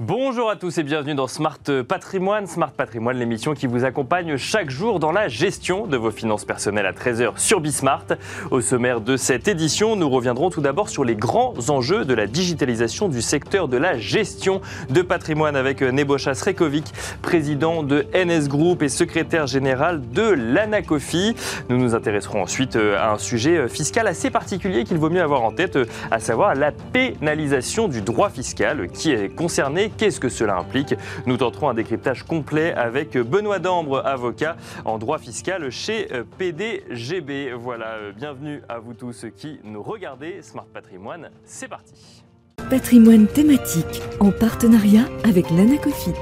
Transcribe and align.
Bonjour 0.00 0.50
à 0.50 0.56
tous 0.56 0.76
et 0.78 0.82
bienvenue 0.82 1.14
dans 1.14 1.28
Smart 1.28 1.60
Patrimoine. 1.86 2.48
Smart 2.48 2.72
Patrimoine, 2.72 3.16
l'émission 3.16 3.54
qui 3.54 3.68
vous 3.68 3.84
accompagne 3.84 4.36
chaque 4.36 4.68
jour 4.68 4.98
dans 4.98 5.12
la 5.12 5.28
gestion 5.28 5.86
de 5.86 5.96
vos 5.96 6.10
finances 6.10 6.44
personnelles 6.44 6.86
à 6.86 6.92
13h 6.92 7.38
sur 7.38 7.60
Bismart. 7.60 8.06
Au 8.50 8.60
sommaire 8.60 9.00
de 9.00 9.16
cette 9.16 9.46
édition, 9.46 9.94
nous 9.94 10.10
reviendrons 10.10 10.50
tout 10.50 10.60
d'abord 10.60 10.88
sur 10.88 11.04
les 11.04 11.14
grands 11.14 11.54
enjeux 11.68 12.04
de 12.04 12.12
la 12.12 12.26
digitalisation 12.26 13.08
du 13.08 13.22
secteur 13.22 13.68
de 13.68 13.76
la 13.76 13.96
gestion 13.96 14.60
de 14.90 15.00
patrimoine 15.00 15.54
avec 15.54 15.80
Nebocha 15.80 16.34
Srekovic, 16.34 16.92
président 17.22 17.84
de 17.84 18.04
NS 18.14 18.48
Group 18.48 18.82
et 18.82 18.88
secrétaire 18.88 19.46
général 19.46 20.00
de 20.10 20.28
l'Anacofi. 20.28 21.36
Nous 21.68 21.76
nous 21.76 21.94
intéresserons 21.94 22.42
ensuite 22.42 22.74
à 22.74 23.12
un 23.12 23.18
sujet 23.18 23.68
fiscal 23.68 24.08
assez 24.08 24.30
particulier 24.30 24.82
qu'il 24.82 24.98
vaut 24.98 25.10
mieux 25.10 25.22
avoir 25.22 25.44
en 25.44 25.52
tête, 25.52 25.78
à 26.10 26.18
savoir 26.18 26.56
la 26.56 26.72
pénalisation 26.72 27.86
du 27.86 28.02
droit 28.02 28.30
fiscal 28.30 28.88
qui 28.88 29.12
est 29.12 29.28
concerné 29.28 29.83
Qu'est-ce 29.90 30.20
que 30.20 30.28
cela 30.28 30.56
implique 30.56 30.94
Nous 31.26 31.36
tenterons 31.36 31.68
un 31.68 31.74
décryptage 31.74 32.22
complet 32.22 32.72
avec 32.72 33.16
Benoît 33.16 33.58
Dambre, 33.58 34.04
avocat 34.04 34.56
en 34.84 34.98
droit 34.98 35.18
fiscal 35.18 35.70
chez 35.70 36.12
euh, 36.12 36.24
PDGB. 36.38 37.52
Voilà, 37.52 37.94
euh, 37.94 38.12
bienvenue 38.12 38.62
à 38.68 38.78
vous 38.78 38.94
tous 38.94 39.26
qui 39.36 39.60
nous 39.64 39.82
regardez. 39.82 40.42
Smart 40.42 40.66
Patrimoine, 40.72 41.30
c'est 41.44 41.68
parti. 41.68 42.22
Patrimoine 42.70 43.26
thématique 43.26 44.02
en 44.20 44.30
partenariat 44.30 45.04
avec 45.24 45.50
l'Anacofi. 45.50 46.12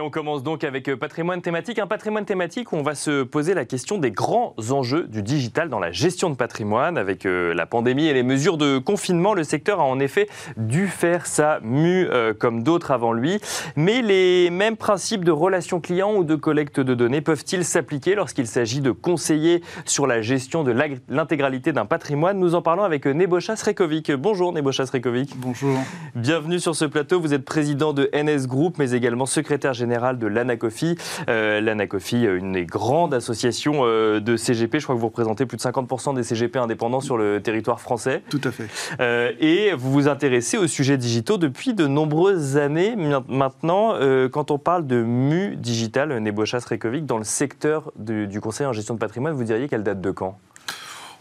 Et 0.00 0.02
on 0.02 0.08
commence 0.08 0.42
donc 0.42 0.64
avec 0.64 0.88
euh, 0.88 0.96
patrimoine 0.96 1.42
thématique. 1.42 1.78
Un 1.78 1.86
patrimoine 1.86 2.24
thématique 2.24 2.72
où 2.72 2.76
on 2.76 2.82
va 2.82 2.94
se 2.94 3.22
poser 3.22 3.52
la 3.52 3.66
question 3.66 3.98
des 3.98 4.10
grands 4.10 4.54
enjeux 4.70 5.02
du 5.02 5.22
digital 5.22 5.68
dans 5.68 5.78
la 5.78 5.92
gestion 5.92 6.30
de 6.30 6.36
patrimoine. 6.36 6.96
Avec 6.96 7.26
euh, 7.26 7.52
la 7.52 7.66
pandémie 7.66 8.06
et 8.06 8.14
les 8.14 8.22
mesures 8.22 8.56
de 8.56 8.78
confinement, 8.78 9.34
le 9.34 9.44
secteur 9.44 9.78
a 9.78 9.84
en 9.84 10.00
effet 10.00 10.26
dû 10.56 10.86
faire 10.86 11.26
sa 11.26 11.60
mue 11.60 12.08
euh, 12.08 12.32
comme 12.32 12.62
d'autres 12.62 12.92
avant 12.92 13.12
lui. 13.12 13.40
Mais 13.76 14.00
les 14.00 14.48
mêmes 14.48 14.78
principes 14.78 15.22
de 15.22 15.32
relation 15.32 15.82
client 15.82 16.14
ou 16.14 16.24
de 16.24 16.34
collecte 16.34 16.80
de 16.80 16.94
données 16.94 17.20
peuvent-ils 17.20 17.66
s'appliquer 17.66 18.14
lorsqu'il 18.14 18.46
s'agit 18.46 18.80
de 18.80 18.92
conseiller 18.92 19.62
sur 19.84 20.06
la 20.06 20.22
gestion 20.22 20.64
de 20.64 20.74
l'intégralité 21.10 21.74
d'un 21.74 21.84
patrimoine? 21.84 22.38
Nous 22.38 22.54
en 22.54 22.62
parlons 22.62 22.84
avec 22.84 23.04
Nebocha 23.04 23.54
Srekovic. 23.54 24.12
Bonjour 24.12 24.54
Nebocha 24.54 24.86
Srekovic. 24.86 25.34
Bonjour. 25.36 25.76
Bienvenue 26.14 26.58
sur 26.58 26.74
ce 26.74 26.86
plateau. 26.86 27.20
Vous 27.20 27.34
êtes 27.34 27.44
président 27.44 27.92
de 27.92 28.08
NS 28.14 28.46
Group, 28.46 28.76
mais 28.78 28.92
également 28.92 29.26
secrétaire 29.26 29.74
général 29.74 29.89
de 29.90 30.26
l'Anacofi. 30.26 30.96
Euh, 31.28 31.60
L'Anacofi, 31.60 32.22
une 32.22 32.52
des 32.52 32.64
grandes 32.64 33.12
associations 33.12 33.80
euh, 33.82 34.20
de 34.20 34.36
CGP. 34.36 34.78
Je 34.78 34.84
crois 34.84 34.94
que 34.94 35.00
vous 35.00 35.08
représentez 35.08 35.46
plus 35.46 35.56
de 35.56 35.62
50% 35.62 36.14
des 36.14 36.22
CGP 36.22 36.58
indépendants 36.58 37.00
sur 37.00 37.18
le 37.18 37.40
territoire 37.40 37.80
français. 37.80 38.22
Tout 38.30 38.40
à 38.44 38.50
fait. 38.50 38.66
Euh, 39.00 39.32
et 39.40 39.72
vous 39.72 39.90
vous 39.92 40.08
intéressez 40.08 40.56
aux 40.56 40.66
sujets 40.66 40.96
digitaux 40.96 41.38
depuis 41.38 41.74
de 41.74 41.86
nombreuses 41.86 42.56
années 42.56 42.94
maintenant. 43.28 43.94
Euh, 43.94 44.28
quand 44.28 44.50
on 44.50 44.58
parle 44.58 44.86
de 44.86 45.02
MU 45.02 45.56
digital, 45.56 46.16
Nebocha 46.18 46.60
Srekovic, 46.60 47.06
dans 47.06 47.18
le 47.18 47.24
secteur 47.24 47.92
du 47.96 48.40
conseil 48.40 48.66
en 48.66 48.72
gestion 48.72 48.94
de 48.94 49.00
patrimoine, 49.00 49.34
vous 49.34 49.44
diriez 49.44 49.68
qu'elle 49.68 49.82
date 49.82 50.00
de 50.00 50.10
quand? 50.10 50.38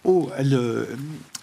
Oh, 0.05 0.29
elle, 0.37 0.57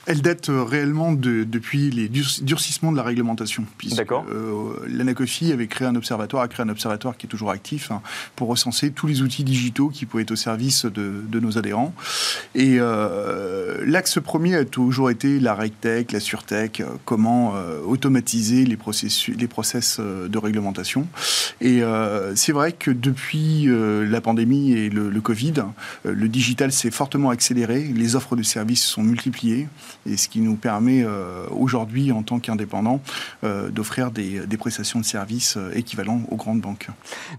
elle 0.07 0.23
date 0.23 0.49
euh, 0.49 0.63
réellement 0.63 1.13
de, 1.13 1.45
depuis 1.45 1.91
les 1.91 2.09
durcissements 2.09 2.93
de 2.93 2.97
la 2.97 3.03
réglementation. 3.03 3.65
D'accord. 3.97 4.25
Euh, 4.31 4.75
L'ANACOFI 4.89 5.53
avait 5.53 5.67
créé 5.67 5.87
un 5.87 5.97
observatoire, 5.97 6.43
a 6.43 6.49
créé 6.49 6.65
un 6.65 6.69
observatoire 6.69 7.17
qui 7.17 7.27
est 7.27 7.29
toujours 7.29 7.51
actif 7.51 7.91
hein, 7.91 8.03
pour 8.37 8.49
recenser 8.49 8.91
tous 8.91 9.07
les 9.07 9.23
outils 9.23 9.45
digitaux 9.45 9.89
qui 9.89 10.07
pouvaient 10.07 10.23
être 10.23 10.33
au 10.33 10.37
service 10.37 10.85
de, 10.87 11.23
de 11.29 11.41
nos 11.41 11.59
adhérents. 11.59 11.95
Et 12.55 12.77
euh, 12.79 13.85
l'axe 13.87 14.19
premier 14.21 14.55
a 14.55 14.65
toujours 14.65 15.11
été 15.11 15.41
la 15.41 15.55
RegTech, 15.55 16.13
la 16.13 16.21
SurTech, 16.21 16.81
euh, 16.81 16.87
comment 17.05 17.55
euh, 17.55 17.81
automatiser 17.85 18.65
les, 18.65 18.77
processus, 18.77 19.37
les 19.37 19.49
process 19.49 20.01
de 20.01 20.39
réglementation. 20.39 21.07
Et 21.61 21.83
c'est 22.35 22.53
vrai 22.53 22.73
que 22.73 22.91
depuis 22.91 23.69
la 23.69 24.21
pandémie 24.21 24.73
et 24.73 24.91
le, 24.91 25.11
le 25.11 25.21
Covid, 25.21 25.55
le 26.05 26.29
digital 26.29 26.73
s'est 26.73 26.91
fortement 26.91 27.31
accéléré, 27.31 27.83
les 27.83 28.17
offres 28.17 28.37
de 28.37 28.43
services 28.43 28.85
sont 28.85 29.03
multipliées 29.03 29.69
et 30.07 30.17
ce 30.17 30.29
qui 30.29 30.41
nous 30.41 30.57
permet 30.57 31.03
euh, 31.05 31.47
aujourd'hui, 31.51 32.13
en 32.13 32.23
tant 32.23 32.39
qu'indépendant, 32.39 33.01
euh, 33.45 33.69
d'offrir 33.71 34.11
des, 34.11 34.47
prestations 34.59 35.01
de 35.01 35.05
services 35.05 35.57
euh, 35.57 35.77
équivalents 35.77 36.23
aux 36.31 36.37
grandes 36.37 36.61
banques. 36.61 36.89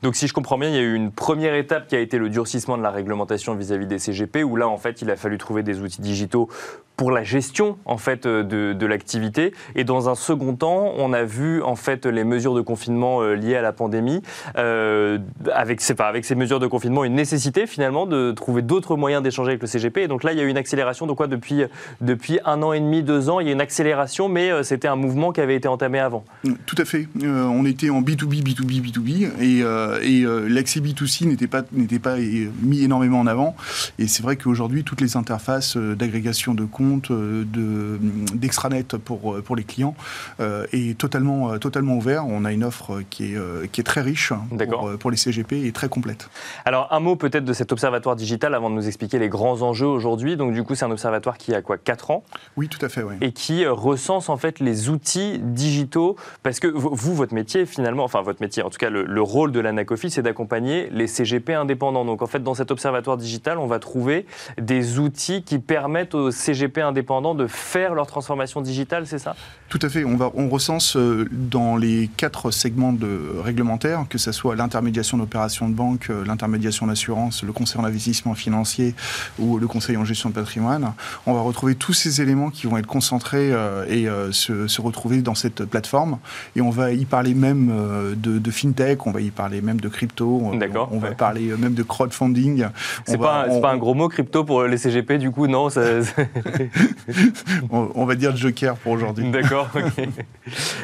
Donc 0.04 0.16
si 0.16 0.28
je 0.28 0.34
comprends 0.34 0.58
bien, 0.58 0.70
il 0.70 0.76
y 0.76 0.80
a 0.80 0.82
eu 0.82 0.94
une 0.94 1.12
première 1.12 1.56
étape 1.56 1.88
qui 1.88 1.96
a 1.96 2.00
été 2.00 2.18
le 2.18 2.30
durcissement 2.30 2.78
de 2.78 2.84
la 2.84 2.92
réglementation 2.92 3.56
vis-à-vis 3.56 3.86
-vis 3.86 3.88
des 3.88 4.00
CGP, 4.00 4.44
où 4.44 4.56
là, 4.56 4.68
en 4.68 4.78
fait, 4.78 5.02
il 5.02 5.10
a 5.10 5.16
fallu 5.16 5.38
trouver 5.38 5.64
des 5.64 5.80
outils 5.82 6.02
digitaux 6.02 6.50
pour 6.98 7.12
la 7.12 7.24
gestion 7.24 7.78
en 7.86 7.98
fait 7.98 8.26
euh, 8.26 8.44
de, 8.44 8.74
de 8.74 8.86
l'activité. 8.86 9.54
Et 9.76 9.84
dans 9.84 10.10
un 10.10 10.16
second 10.16 10.56
temps, 10.56 10.94
on 10.98 11.14
a 11.14 11.24
vu 11.24 11.62
en 11.62 11.76
fait 11.76 12.08
les 12.08 12.24
mesures 12.24 12.56
de 12.56 12.62
confinement 12.62 13.22
euh, 13.22 13.36
liées 13.36 13.56
à 13.56 13.62
la 13.62 13.72
pandémie, 13.72 14.24
euh, 14.58 15.20
avec, 15.54 15.80
pas, 15.96 16.08
avec 16.08 16.26
ces 16.26 16.34
mesures 16.34 16.60
de 16.60 16.66
confinement, 16.66 17.04
une 17.04 17.14
nécessité 17.14 17.68
finalement 17.68 18.08
de 18.08 18.32
trouver 18.32 18.64
d'autres 18.64 18.98
moyens 18.98 19.22
d'échanger 19.22 19.52
avec 19.52 19.62
le 19.62 19.68
CGP. 19.68 20.02
Et 20.02 20.08
donc 20.08 20.24
là, 20.24 20.34
il 20.34 20.40
y 20.40 20.42
a 20.42 20.44
eu 20.44 20.50
une 20.50 20.58
accélération. 20.58 21.06
Donc 21.06 21.18
quoi, 21.18 21.28
depuis 21.28 21.62
depuis 22.02 22.40
un 22.46 22.64
an 22.64 22.74
et 22.74 22.80
demi, 22.80 23.04
deux 23.04 23.30
ans, 23.30 23.40
il 23.40 23.46
y 23.46 23.50
a 23.50 23.54
une 23.54 23.62
accélération, 23.62 24.28
mais 24.28 24.64
c'était 24.64 24.88
un 24.88 24.96
mouvement 24.96 25.32
qui 25.32 25.42
avait 25.42 25.56
été 25.56 25.68
entamé 25.68 26.00
avant. 26.00 26.26
Tout 26.66 26.76
à 26.80 26.86
fait. 26.86 27.08
on 27.24 27.66
était 27.66 27.92
en 27.92 28.02
B2B, 28.02 28.42
B2B, 28.44 28.82
B2B, 28.82 29.30
et, 29.40 29.60
et 29.60 30.50
l'accès 30.50 30.80
B2C 30.80 31.28
n'était 31.28 31.48
pas 31.48 31.62
n'était 31.72 32.00
pas 32.00 32.16
mis 32.18 32.84
énormément 32.84 33.20
en 33.20 33.28
avant. 33.28 33.56
Et 34.00 34.08
c'est 34.08 34.24
vrai 34.24 34.36
qu'aujourd'hui, 34.36 34.84
toutes 34.84 35.02
les 35.02 35.16
interfaces 35.16 35.78
d'agrégation 35.78 36.56
de 36.56 36.66
comptes 36.66 36.87
euh, 37.12 37.98
d'extranet 38.34 38.98
pour, 38.98 39.34
euh, 39.34 39.42
pour 39.42 39.56
les 39.56 39.64
clients 39.64 39.96
euh, 40.40 40.66
est 40.72 40.98
totalement, 40.98 41.58
totalement 41.60 41.96
ouvert. 41.96 42.26
On 42.28 42.46
a 42.46 42.52
une 42.52 42.64
offre 42.64 43.02
qui 43.10 43.34
est, 43.34 43.72
qui 43.72 43.82
est 43.82 43.84
très 43.84 44.02
riche 44.02 44.34
pour, 44.70 44.98
pour, 44.98 45.12
les 45.12 45.18
CGP 45.18 45.66
et 45.66 45.72
très 45.72 45.90
complète. 45.90 46.30
Alors 46.66 46.88
un 46.92 47.00
mot 47.00 47.16
peut-être 47.16 47.46
de 47.46 47.54
cet 47.54 47.72
observatoire 47.72 48.16
digital 48.16 48.54
avant 48.56 48.70
de 48.70 48.76
nous 48.76 48.88
expliquer 48.88 49.20
les 49.20 49.30
grands 49.30 49.62
enjeux 49.62 49.88
aujourd'hui. 49.88 50.38
Donc 50.38 50.54
du 50.54 50.64
coup 50.64 50.76
c'est 50.76 50.86
un 50.86 50.92
observatoire 50.92 51.38
qui 51.38 51.54
a 51.54 51.62
quoi 51.62 51.78
4 51.78 52.12
ans? 52.12 52.24
Oui 52.56 52.68
tout 52.68 52.84
à 52.86 52.90
fait. 52.90 53.04
Oui. 53.04 53.16
Et 53.22 53.32
qui 53.32 53.66
recense 53.66 54.30
en 54.30 54.38
fait 54.38 54.60
les 54.60 54.90
outils 54.90 55.40
digitaux 55.40 56.16
parce 56.44 56.60
que 56.60 56.68
vous, 56.68 57.14
votre 57.14 57.34
métier 57.34 57.66
finalement, 57.66 58.04
enfin 58.04 58.22
votre 58.22 58.42
métier, 58.42 58.64
en 58.64 58.70
tout 58.70 58.78
cas 58.78 58.90
le, 58.90 59.22
rôle 59.22 59.52
de 59.52 59.60
l'ANACOFI 59.60 60.10
c'est 60.10 60.22
d'accompagner 60.22 60.90
les 60.92 61.08
CGP 61.08 61.54
indépendants. 61.54 62.06
Donc 62.06 62.22
en 62.22 62.28
fait 62.28 62.44
dans 62.44 62.54
cet 62.54 62.72
observatoire 62.72 63.18
digital 63.18 63.58
on 63.58 63.68
va 63.68 63.80
trouver 63.80 64.26
des 64.60 65.00
outils 65.00 65.44
qui 65.44 65.60
permettent 65.60 66.16
aux 66.16 66.32
CGP 66.32 66.77
indépendants 66.82 67.36
de 67.36 67.48
faire 67.48 67.94
leur 67.94 68.08
transformation 68.08 68.62
digitale, 68.62 69.08
c'est 69.08 69.20
ça? 69.20 69.36
Tout 69.70 69.80
à 69.82 69.90
fait. 69.90 70.06
On, 70.06 70.16
va, 70.16 70.32
on 70.36 70.48
recense 70.48 70.96
euh, 70.96 71.28
dans 71.32 71.76
les 71.76 72.10
quatre 72.16 72.52
segments 72.52 72.94
de 72.94 73.20
réglementaires, 73.44 74.06
que 74.10 74.18
ce 74.18 74.32
soit 74.32 74.56
l'intermédiation 74.56 75.18
d'opérations 75.18 75.68
de 75.68 75.74
banque, 75.74 76.08
euh, 76.10 76.24
l'intermédiation 76.26 76.88
d'assurance, 76.88 77.44
le 77.44 77.52
conseil 77.52 77.82
en 77.82 77.84
investissement 77.84 78.34
financier 78.34 78.96
ou 79.40 79.58
le 79.58 79.68
conseil 79.68 79.98
en 79.98 80.06
gestion 80.06 80.30
de 80.30 80.36
patrimoine. 80.36 80.94
On 81.26 81.34
va 81.34 81.42
retrouver 81.42 81.76
tous 81.76 81.92
ces 81.92 82.22
éléments 82.22 82.50
qui 82.50 82.66
vont 82.66 82.78
être 82.78 82.88
concentrés 82.88 83.52
euh, 83.52 83.86
et 83.90 84.08
se, 84.32 84.82
retrouver 84.82 85.22
dans 85.22 85.36
cette 85.36 85.66
plateforme. 85.66 86.20
Et 86.56 86.62
on 86.62 86.70
va 86.70 86.94
y 86.94 87.04
parler 87.04 87.34
même 87.34 88.16
de, 88.16 88.52
fintech, 88.52 89.06
on 89.06 89.12
va 89.12 89.22
y 89.22 89.32
parler 89.32 89.62
même 89.62 89.82
de 89.82 89.90
crypto, 89.90 90.52
D'accord. 90.54 90.90
On, 90.92 91.00
va 91.00 91.12
parler 91.12 91.52
même 91.58 91.74
de 91.74 91.84
crowdfunding. 91.84 92.68
C'est 93.06 93.18
pas, 93.18 93.48
pas, 93.60 93.72
un 93.72 93.78
gros 93.78 93.96
mot 93.96 94.08
crypto 94.08 94.44
pour 94.44 94.64
les 94.64 94.78
CGP 94.78 95.18
du 95.18 95.32
coup, 95.32 95.48
non 95.48 95.68
on, 97.72 98.06
va 98.06 98.16
dire 98.16 98.36
Joker 98.36 98.76
pour 98.76 98.94
aujourd'hui. 98.94 99.30
D'accord. 99.32 99.57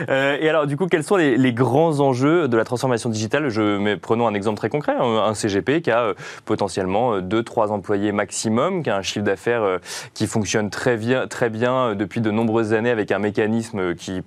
Euh, 0.09 0.37
et 0.39 0.49
alors, 0.49 0.67
du 0.67 0.75
coup, 0.75 0.87
quels 0.87 1.03
sont 1.03 1.15
les, 1.15 1.53
grands 1.53 1.99
enjeux 1.99 2.47
de 2.47 2.57
la 2.57 2.65
transformation 2.65 3.09
digitale? 3.09 3.49
Je 3.49 3.95
prenons 3.95 4.27
un 4.27 4.33
exemple 4.33 4.57
très 4.57 4.69
concret 4.69 4.93
un 4.99 5.33
CGP 5.33 5.81
qui 5.81 5.91
a 5.91 6.01
euh, 6.01 6.13
potentiellement 6.45 7.19
2-3 7.19 7.67
euh, 7.67 7.69
employés 7.69 8.11
maximum, 8.11 8.83
qui 8.83 8.89
a 8.89 8.97
un 8.97 9.01
chiffre 9.01 9.23
d'affaires 9.25 9.79
qui 10.13 10.27
fonctionne 10.27 10.69
très 10.69 10.97
bien, 10.97 11.27
très 11.27 11.49
bien 11.49 11.95
depuis 11.95 12.21
de 12.21 12.31
nombreuses 12.31 12.73
années 12.73 12.89
avec 12.89 13.11
un 13.11 13.19
mécanisme 13.19 13.95
qui 13.95 14.21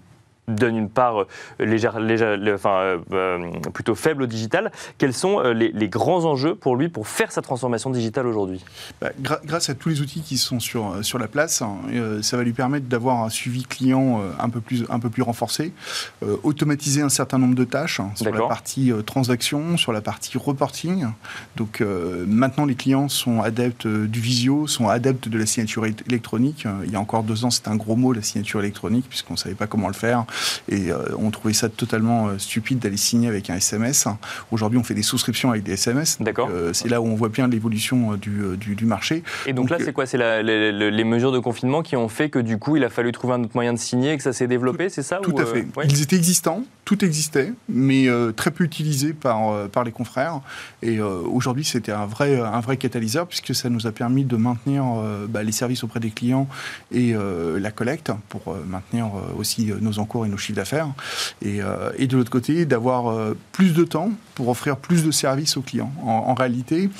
donne 0.48 0.76
une 0.76 0.88
part 0.88 1.22
euh, 1.22 1.26
légère, 1.58 1.98
légère, 1.98 2.38
enfin, 2.54 2.78
euh, 2.78 2.98
euh, 3.12 3.50
plutôt 3.72 3.94
faible 3.94 4.22
au 4.22 4.26
digital. 4.26 4.70
Quels 4.98 5.14
sont 5.14 5.40
les, 5.40 5.88
grands 5.88 6.24
enjeux 6.24 6.54
pour 6.54 6.76
lui 6.76 6.88
pour 6.88 7.06
faire 7.06 7.30
sa 7.30 7.42
transformation 7.42 7.90
digitale 7.90 8.26
aujourd'hui? 8.26 8.64
Bah, 9.00 9.10
Grâce 9.20 9.70
à 9.70 9.74
tous 9.74 9.88
les 9.88 10.00
outils 10.00 10.20
qui 10.20 10.36
sont 10.36 10.60
sur, 10.60 11.04
sur 11.04 11.18
la 11.18 11.28
place, 11.28 11.62
hein, 11.62 11.76
ça 12.22 12.36
va 12.36 12.42
lui 12.42 12.52
permettre 12.52 12.86
d'avoir 12.86 13.22
un 13.22 13.30
suivi 13.30 13.64
client 13.64 14.20
un 14.38 14.48
peu 14.48 14.60
plus, 14.60 14.84
un 14.88 14.98
peu 14.98 15.10
plus 15.10 15.22
renforcé, 15.22 15.72
automatiser 16.42 17.02
un 17.02 17.08
certain 17.08 17.38
nombre 17.38 17.54
de 17.54 17.64
tâches 17.64 18.00
hein, 18.00 18.10
sur 18.14 18.32
la 18.32 18.46
partie 18.46 18.92
transaction, 19.06 19.76
sur 19.76 19.92
la 19.92 20.00
partie 20.00 20.36
reporting. 20.36 21.06
Donc 21.56 21.80
maintenant, 22.26 22.64
les 22.64 22.74
clients 22.74 23.08
sont 23.08 23.40
adeptes 23.42 23.86
du 23.86 24.20
visio, 24.20 24.66
sont 24.66 24.88
adeptes 24.88 25.28
de 25.28 25.38
la 25.38 25.46
signature 25.46 25.86
électronique. 25.86 26.66
Il 26.84 26.90
y 26.90 26.96
a 26.96 27.00
encore 27.00 27.22
deux 27.22 27.44
ans, 27.44 27.50
c'était 27.50 27.68
un 27.68 27.76
gros 27.76 27.96
mot, 27.96 28.12
la 28.12 28.22
signature 28.22 28.60
électronique, 28.60 29.06
puisqu'on 29.08 29.34
ne 29.34 29.38
savait 29.38 29.54
pas 29.54 29.66
comment 29.66 29.88
le 29.88 29.94
faire 29.94 30.26
Et 30.68 30.88
on 31.18 31.30
trouvait 31.30 31.54
ça 31.54 31.68
totalement 31.68 32.38
stupide 32.38 32.78
d'aller 32.78 32.96
signer 32.96 33.28
avec 33.28 33.50
un 33.50 33.56
SMS. 33.56 34.06
Aujourd'hui, 34.50 34.78
on 34.78 34.84
fait 34.84 34.94
des 34.94 35.02
souscriptions 35.02 35.50
avec 35.50 35.62
des 35.62 35.72
SMS. 35.72 36.18
D'accord. 36.20 36.50
c'est 36.72 36.88
là 36.88 37.00
où 37.00 37.06
on 37.06 37.14
voit 37.14 37.28
bien 37.28 37.48
l'évolution 37.48 38.14
du, 38.14 38.56
du, 38.56 38.84
marché. 38.84 39.22
Et 39.46 39.52
donc, 39.52 39.70
là, 39.70 39.78
c'est 39.80 39.92
quoi? 39.92 40.06
C'est 40.06 40.18
les, 40.18 41.04
mesures 41.04 41.32
de 41.32 41.38
confinement 41.38 41.82
qui 41.82 41.96
ont 41.96 42.08
fait 42.08 42.30
que 42.30 42.38
du 42.38 42.58
coup, 42.58 42.76
il 42.76 42.84
a 42.84 42.88
fallu 42.88 43.12
trouver 43.12 43.34
un 43.34 43.44
autre 43.44 43.52
moyen 43.54 43.72
de 43.72 43.78
signer 43.78 44.12
et 44.12 44.16
que 44.16 44.22
ça 44.22 44.32
s'est 44.32 44.48
développé, 44.48 44.88
c'est 44.88 45.02
ça 45.02 45.20
Tout 45.22 45.36
à 45.38 45.46
fait. 45.46 45.66
Ils 45.84 46.02
étaient 46.02 46.16
existants, 46.16 46.64
tout 46.84 47.04
existait, 47.04 47.52
mais 47.68 48.08
très 48.34 48.50
peu 48.50 48.64
utilisé 48.64 49.12
par, 49.12 49.68
par 49.68 49.84
les 49.84 49.92
confrères. 49.92 50.40
Et 50.82 51.00
aujourd'hui, 51.00 51.64
c'était 51.64 51.92
un 51.92 52.06
vrai, 52.06 52.38
un 52.40 52.60
vrai 52.60 52.76
catalyseur 52.76 53.26
puisque 53.26 53.54
ça 53.54 53.68
nous 53.68 53.86
a 53.86 53.92
permis 53.92 54.24
de 54.24 54.36
maintenir 54.36 54.84
bah, 55.28 55.42
les 55.42 55.52
services 55.52 55.84
auprès 55.84 56.00
des 56.00 56.10
clients 56.10 56.48
et 56.92 57.14
la 57.14 57.70
collecte 57.70 58.12
pour 58.28 58.56
maintenir 58.66 59.10
aussi 59.38 59.72
nos 59.80 59.98
encours 59.98 60.25
et 60.26 60.28
nos 60.28 60.36
chiffres 60.36 60.56
d'affaires. 60.56 60.88
Et, 61.42 61.60
et, 61.98 62.06
de 62.06 62.16
l'autre 62.16 62.30
côté, 62.30 62.66
d'avoir 62.66 63.34
plus 63.52 63.72
de 63.72 63.84
temps 63.84 64.10
pour 64.34 64.48
offrir 64.48 64.76
plus 64.76 65.04
de 65.04 65.10
services 65.10 65.56
aux 65.56 65.62
clients. 65.62 65.92
En, 66.02 66.34
réalité, 66.34 66.90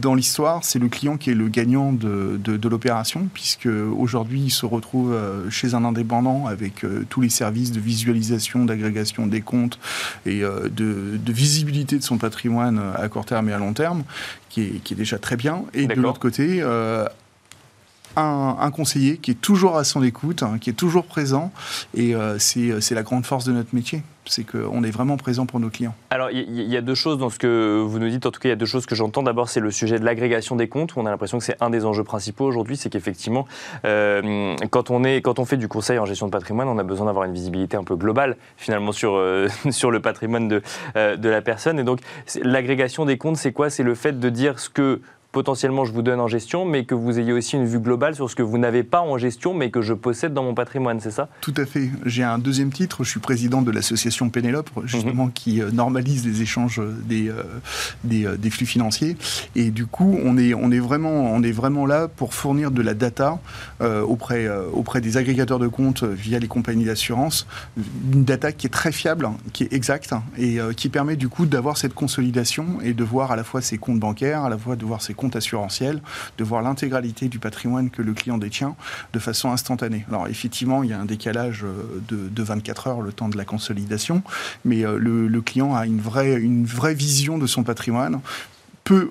dans 0.00 0.14
l'histoire, 0.14 0.64
c'est 0.64 0.78
le 0.78 0.88
client 0.88 1.16
qui 1.16 1.30
est 1.30 1.34
le 1.34 1.48
gagnant 1.48 1.92
de, 1.92 2.38
de, 2.42 2.68
l'opération, 2.68 3.28
puisque 3.32 3.66
aujourd'hui, 3.66 4.40
il 4.40 4.50
se 4.50 4.66
retrouve 4.66 5.16
chez 5.50 5.74
un 5.74 5.84
indépendant 5.84 6.46
avec 6.46 6.84
tous 7.08 7.20
les 7.20 7.28
services 7.28 7.72
de 7.72 7.80
visualisation, 7.80 8.64
d'agrégation 8.64 9.26
des 9.26 9.40
comptes 9.40 9.78
et 10.26 10.40
de, 10.40 10.70
de 10.70 11.32
visibilité 11.32 11.98
de 11.98 12.02
son 12.02 12.18
patrimoine 12.18 12.80
à 12.96 13.08
court 13.08 13.26
terme 13.26 13.48
et 13.48 13.52
à 13.52 13.58
long 13.58 13.72
terme, 13.72 14.04
qui 14.48 14.62
est, 14.62 14.82
qui 14.82 14.94
est 14.94 14.96
déjà 14.96 15.18
très 15.18 15.36
bien. 15.36 15.64
Et 15.74 15.86
de 15.86 15.94
l'autre 15.94 16.20
côté, 16.20 16.62
euh, 18.16 18.20
un, 18.20 18.70
conseiller 18.70 19.16
qui 19.18 19.30
est 19.30 19.40
toujours 19.40 19.76
à 19.76 19.84
son 19.84 20.02
écoute, 20.02 20.42
hein, 20.42 20.58
qui 20.60 20.70
est 20.70 20.74
toujours 20.74 21.04
présent. 21.04 21.52
Et 21.94 22.14
euh, 22.14 22.38
c'est 22.38 22.94
la 22.94 23.02
grande 23.02 23.26
force 23.26 23.44
de 23.44 23.52
notre 23.52 23.74
métier. 23.74 24.02
C'est 24.26 24.44
qu'on 24.44 24.84
est 24.84 24.90
vraiment 24.90 25.16
présent 25.16 25.46
pour 25.46 25.58
nos 25.58 25.68
clients. 25.68 25.96
Alors, 26.10 26.30
il 26.30 26.52
y, 26.52 26.76
a 26.76 26.80
deux 26.80 26.94
choses 26.94 27.18
dans 27.18 27.28
ce 27.28 27.40
que 27.40 27.82
vous 27.84 27.98
nous 27.98 28.08
dites. 28.08 28.24
En 28.24 28.30
tout 28.30 28.38
cas, 28.38 28.48
il 28.48 28.52
y 28.52 28.54
a 28.54 28.56
deux 28.56 28.66
choses 28.66 28.86
que 28.86 28.94
j'entends. 28.94 29.24
D'abord, 29.24 29.48
c'est 29.48 29.58
le 29.58 29.72
sujet 29.72 29.98
de 29.98 30.04
l'agrégation 30.04 30.54
des 30.54 30.68
comptes. 30.68 30.94
Où 30.94 31.00
on 31.00 31.06
a 31.06 31.10
l'impression 31.10 31.38
que 31.38 31.44
c'est 31.44 31.60
un 31.60 31.70
des 31.70 31.84
enjeux 31.84 32.04
principaux 32.04 32.44
aujourd'hui. 32.44 32.76
C'est 32.76 32.88
qu'effectivement, 32.88 33.48
euh, 33.84 34.54
quand, 34.70 34.90
on 34.90 35.02
quand 35.20 35.40
on 35.40 35.44
fait 35.44 35.56
du 35.56 35.66
conseil 35.66 35.98
en 35.98 36.06
gestion 36.06 36.26
de 36.26 36.30
patrimoine, 36.30 36.68
on 36.68 36.78
a 36.78 36.84
besoin 36.84 37.06
d'avoir 37.06 37.24
une 37.24 37.32
visibilité 37.32 37.76
un 37.76 37.82
peu 37.82 37.96
globale, 37.96 38.36
finalement, 38.56 38.92
sur, 38.92 39.14
euh, 39.16 39.48
sur 39.70 39.90
le 39.90 39.98
patrimoine 39.98 40.46
de, 40.46 40.62
de 40.94 41.28
la 41.28 41.42
personne. 41.42 41.80
Et 41.80 41.84
donc, 41.84 41.98
l'agrégation 42.42 43.04
des 43.04 43.18
comptes, 43.18 43.38
c'est 43.38 43.52
quoi? 43.52 43.70
C'est 43.70 43.82
le 43.82 43.96
fait 43.96 44.20
de 44.20 44.28
dire 44.28 44.60
ce 44.60 44.70
que 44.70 45.00
potentiellement 45.32 45.84
je 45.84 45.92
vous 45.92 46.02
donne 46.02 46.20
en 46.20 46.28
gestion, 46.28 46.64
mais 46.64 46.84
que 46.84 46.94
vous 46.94 47.18
ayez 47.18 47.32
aussi 47.32 47.56
une 47.56 47.66
vue 47.66 47.80
globale 47.80 48.14
sur 48.14 48.30
ce 48.30 48.36
que 48.36 48.42
vous 48.42 48.58
n'avez 48.58 48.82
pas 48.82 49.00
en 49.00 49.18
gestion, 49.18 49.54
mais 49.54 49.70
que 49.70 49.80
je 49.80 49.94
possède 49.94 50.34
dans 50.34 50.44
mon 50.44 50.54
patrimoine, 50.54 51.00
c'est 51.00 51.10
ça? 51.10 51.28
Tout 51.40 51.54
à 51.56 51.64
fait. 51.64 51.90
J'ai 52.04 52.22
un 52.22 52.38
deuxième 52.38 52.70
titre, 52.70 53.02
je 53.02 53.10
suis 53.10 53.20
président 53.20 53.62
de 53.62 53.70
l'association 53.70 54.28
Pénélope, 54.28 54.70
justement, 54.84 55.26
mhm. 55.26 55.32
qui 55.32 55.60
euh, 55.60 55.70
normalise 55.70 56.26
les 56.26 56.42
échanges 56.42 56.80
des, 57.04 57.28
euh, 57.28 57.42
euh, 58.12 58.36
des, 58.36 58.50
flux 58.50 58.66
financiers. 58.66 59.16
Et 59.56 59.70
du 59.70 59.86
coup, 59.86 60.18
on 60.22 60.36
est, 60.36 60.52
on, 60.52 60.70
est 60.70 60.78
vraiment, 60.78 61.32
on 61.32 61.42
est 61.42 61.52
vraiment 61.52 61.86
là 61.86 62.08
pour 62.08 62.34
fournir 62.34 62.70
de 62.70 62.82
la 62.82 62.94
data 62.94 63.40
auprès, 63.80 64.48
auprès 64.72 65.00
des 65.00 65.16
agrégateurs 65.16 65.58
de 65.58 65.68
comptes 65.68 66.04
via 66.04 66.38
les 66.38 66.48
compagnies 66.48 66.84
d'assurance, 66.84 67.46
une 68.12 68.24
data 68.24 68.52
qui 68.52 68.66
est 68.66 68.70
très 68.70 68.92
fiable, 68.92 69.30
qui 69.52 69.64
est 69.64 69.72
exacte, 69.72 70.14
et 70.36 70.58
qui 70.76 70.88
permet 70.88 71.16
du 71.16 71.28
coup 71.28 71.46
d'avoir 71.46 71.76
cette 71.76 71.94
consolidation 71.94 72.80
et 72.82 72.92
de 72.92 73.04
voir 73.04 73.32
à 73.32 73.36
la 73.36 73.44
fois 73.44 73.62
ses 73.62 73.78
comptes 73.78 73.98
bancaires, 73.98 74.44
à 74.44 74.50
la 74.50 74.58
fois 74.58 74.76
de 74.76 74.84
voir 74.84 75.02
ses 75.02 75.14
compte 75.22 75.36
assurantiel, 75.36 76.02
de 76.36 76.44
voir 76.44 76.62
l'intégralité 76.62 77.28
du 77.28 77.38
patrimoine 77.38 77.90
que 77.90 78.02
le 78.02 78.12
client 78.12 78.38
détient 78.38 78.74
de 79.12 79.18
façon 79.20 79.52
instantanée. 79.52 80.04
Alors 80.08 80.26
effectivement, 80.26 80.82
il 80.82 80.90
y 80.90 80.92
a 80.92 80.98
un 80.98 81.04
décalage 81.04 81.64
euh, 81.64 82.00
de, 82.08 82.42
24 82.42 82.88
heures, 82.88 83.00
le 83.00 83.12
temps 83.12 83.28
de 83.28 83.36
la 83.36 83.44
consolidation, 83.44 84.22
mais 84.64 84.84
euh, 84.84 84.98
le, 84.98 85.40
client 85.40 85.76
a 85.76 85.86
une 85.86 86.00
vraie, 86.00 86.34
une 86.34 86.64
vraie 86.64 86.94
vision 86.94 87.38
de 87.38 87.46
son 87.46 87.62
patrimoine, 87.62 88.20
peut, 88.82 89.08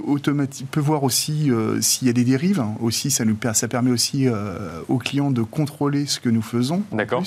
peut 0.71 0.81
voir 0.81 1.03
aussi 1.03 1.49
euh, 1.49 1.79
s'il 1.79 2.07
y 2.07 2.09
a 2.09 2.13
des 2.13 2.25
dérives. 2.25 2.61
Aussi, 2.81 3.09
ça, 3.09 3.23
nous, 3.23 3.37
ça 3.53 3.69
permet 3.69 3.91
aussi 3.91 4.27
aux 4.89 4.97
clients 4.97 5.31
de 5.31 5.43
contrôler 5.43 6.07
ce 6.07 6.19
que 6.19 6.27
nous 6.27 6.41
faisons. 6.41 6.83
D'accord. 6.91 7.23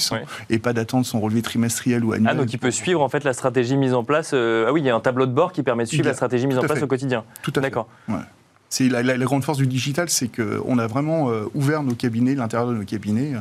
Et 0.50 0.58
pas 0.58 0.74
d'attendre 0.74 1.06
son 1.06 1.20
relevé 1.20 1.40
trimestriel 1.40 2.04
ou 2.04 2.12
annuel. 2.12 2.34
Ah, 2.34 2.36
donc 2.36 2.52
il 2.52 2.58
peut 2.58 2.70
suivre 2.70 3.00
en 3.00 3.08
fait 3.08 3.24
la 3.24 3.32
stratégie 3.32 3.78
mise 3.78 3.94
en 3.94 4.04
place. 4.04 4.34
ah 4.34 4.70
oui, 4.72 4.82
il 4.82 4.86
y 4.86 4.90
a 4.90 4.94
un 4.94 5.00
tableau 5.00 5.24
de 5.24 5.32
bord 5.32 5.52
qui 5.52 5.62
permet 5.62 5.84
de 5.84 5.88
suivre 5.88 6.06
la 6.06 6.14
stratégie 6.14 6.46
mise 6.46 6.58
en 6.58 6.62
place 6.62 6.82
au 6.82 6.86
quotidien. 6.86 7.24
Tout 7.42 7.52
à 7.52 7.54
fait. 7.54 7.60
D'accord. 7.62 7.88
C'est 8.74 8.88
la, 8.88 9.02
grande 9.18 9.44
force 9.44 9.58
du 9.58 9.68
digital, 9.68 10.08
c'est 10.08 10.26
qu'on 10.26 10.78
a 10.78 10.88
vraiment 10.88 11.30
euh, 11.30 11.44
ouvert 11.54 11.84
nos 11.84 11.94
cabinets, 11.94 12.34
l'intérieur 12.34 12.68
de 12.68 12.74
nos 12.74 12.84
cabinets, 12.84 13.34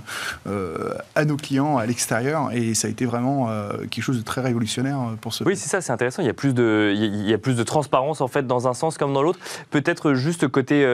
euh, 0.45 0.93
à 1.15 1.25
nos 1.25 1.37
clients 1.37 1.77
à 1.77 1.87
l'extérieur, 1.87 2.51
et 2.53 2.75
ça 2.75 2.87
a 2.87 2.91
été 2.91 3.07
vraiment 3.07 3.49
euh, 3.49 3.71
quelque 3.89 4.03
chose 4.03 4.19
de 4.19 4.23
très 4.23 4.41
révolutionnaire 4.41 4.99
pour 5.21 5.33
ce. 5.33 5.43
Oui, 5.43 5.57
c'est 5.57 5.69
ça, 5.69 5.81
c'est 5.81 5.91
intéressant. 5.91 6.21
Il 6.21 6.27
y 6.27 6.29
a 6.29 6.35
plus 6.35 6.53
de, 6.53 6.93
il 6.95 7.27
y 7.27 7.33
a 7.33 7.39
plus 7.39 7.55
de 7.55 7.63
transparence 7.63 8.21
en 8.21 8.27
fait 8.27 8.45
dans 8.45 8.67
un 8.67 8.75
sens 8.75 8.99
comme 8.99 9.11
dans 9.11 9.23
l'autre. 9.23 9.39
Peut-être 9.71 10.13
juste 10.13 10.47
côté 10.49 10.85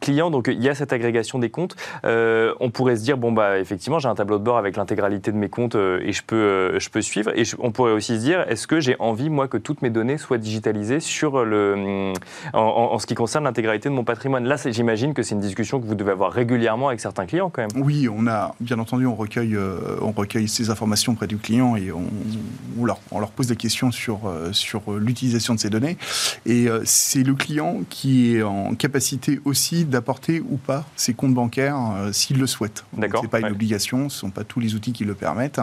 client, 0.00 0.32
donc 0.32 0.48
il 0.48 0.60
y 0.60 0.68
a 0.68 0.74
cette 0.74 0.92
agrégation 0.92 1.38
des 1.38 1.50
comptes. 1.50 1.76
on 2.02 2.70
pourrait 2.72 2.96
se 2.96 3.02
dire 3.02 3.18
bon 3.18 3.30
bah 3.30 3.60
effectivement 3.60 4.00
j'ai 4.00 4.08
un 4.08 4.16
tableau 4.16 4.38
de 4.38 4.42
bord 4.42 4.58
avec 4.58 4.76
l'intégralité 4.76 5.30
de 5.30 5.36
mes 5.36 5.48
comptes 5.48 5.76
et 5.76 6.12
je 6.12 6.22
peux, 6.24 6.76
je 6.80 6.88
peux 6.88 7.02
suivre. 7.02 7.30
Et 7.38 7.44
on 7.60 7.70
pourrait 7.70 7.92
aussi 7.92 8.16
se 8.16 8.20
dire 8.20 8.40
est-ce 8.48 8.66
que 8.66 8.80
j'ai 8.80 8.96
envie 8.98 9.30
moi 9.30 9.46
que 9.46 9.58
toutes 9.58 9.80
mes 9.82 9.90
données 9.90 10.18
soient 10.18 10.38
digitalisées 10.38 10.98
sur 10.98 11.44
le, 11.44 12.12
en, 12.52 12.58
en 12.58 12.98
ce 12.98 13.06
qui 13.06 13.14
concerne 13.14 13.46
l'intégralité 13.60 13.90
de 13.90 13.94
mon 13.94 14.04
patrimoine. 14.04 14.44
Là, 14.44 14.56
j'imagine 14.64 15.12
que 15.12 15.22
c'est 15.22 15.34
une 15.34 15.40
discussion 15.40 15.80
que 15.80 15.86
vous 15.86 15.94
devez 15.94 16.12
avoir 16.12 16.32
régulièrement 16.32 16.88
avec 16.88 17.00
certains 17.00 17.26
clients 17.26 17.50
quand 17.50 17.60
même. 17.60 17.84
Oui, 17.84 18.08
on 18.08 18.26
a, 18.26 18.54
bien 18.60 18.78
entendu, 18.78 19.04
on 19.04 19.14
recueille, 19.14 19.54
euh, 19.54 19.98
on 20.00 20.12
recueille 20.12 20.48
ces 20.48 20.70
informations 20.70 21.12
auprès 21.12 21.26
du 21.26 21.36
client 21.36 21.76
et 21.76 21.92
on, 21.92 22.84
leur, 22.84 22.98
on 23.10 23.20
leur, 23.20 23.30
pose 23.30 23.48
des 23.48 23.56
questions 23.56 23.90
sur, 23.90 24.26
euh, 24.26 24.52
sur 24.52 24.92
l'utilisation 24.92 25.54
de 25.54 25.60
ces 25.60 25.68
données. 25.68 25.98
Et 26.46 26.68
euh, 26.68 26.80
c'est 26.84 27.22
le 27.22 27.34
client 27.34 27.80
qui 27.90 28.36
est 28.36 28.42
en 28.42 28.74
capacité 28.74 29.40
aussi 29.44 29.84
d'apporter 29.84 30.40
ou 30.40 30.56
pas 30.56 30.86
ses 30.96 31.12
comptes 31.12 31.34
bancaires 31.34 31.76
s'il 32.12 32.38
le 32.38 32.46
souhaite. 32.46 32.84
D'accord. 32.96 33.20
C'est 33.22 33.28
pas 33.28 33.40
une 33.40 33.52
obligation, 33.52 34.08
ce 34.08 34.16
ne 34.16 34.20
sont 34.20 34.30
pas 34.30 34.44
tous 34.44 34.60
les 34.60 34.74
outils 34.74 34.92
qui 34.92 35.04
le 35.04 35.14
permettent. 35.14 35.60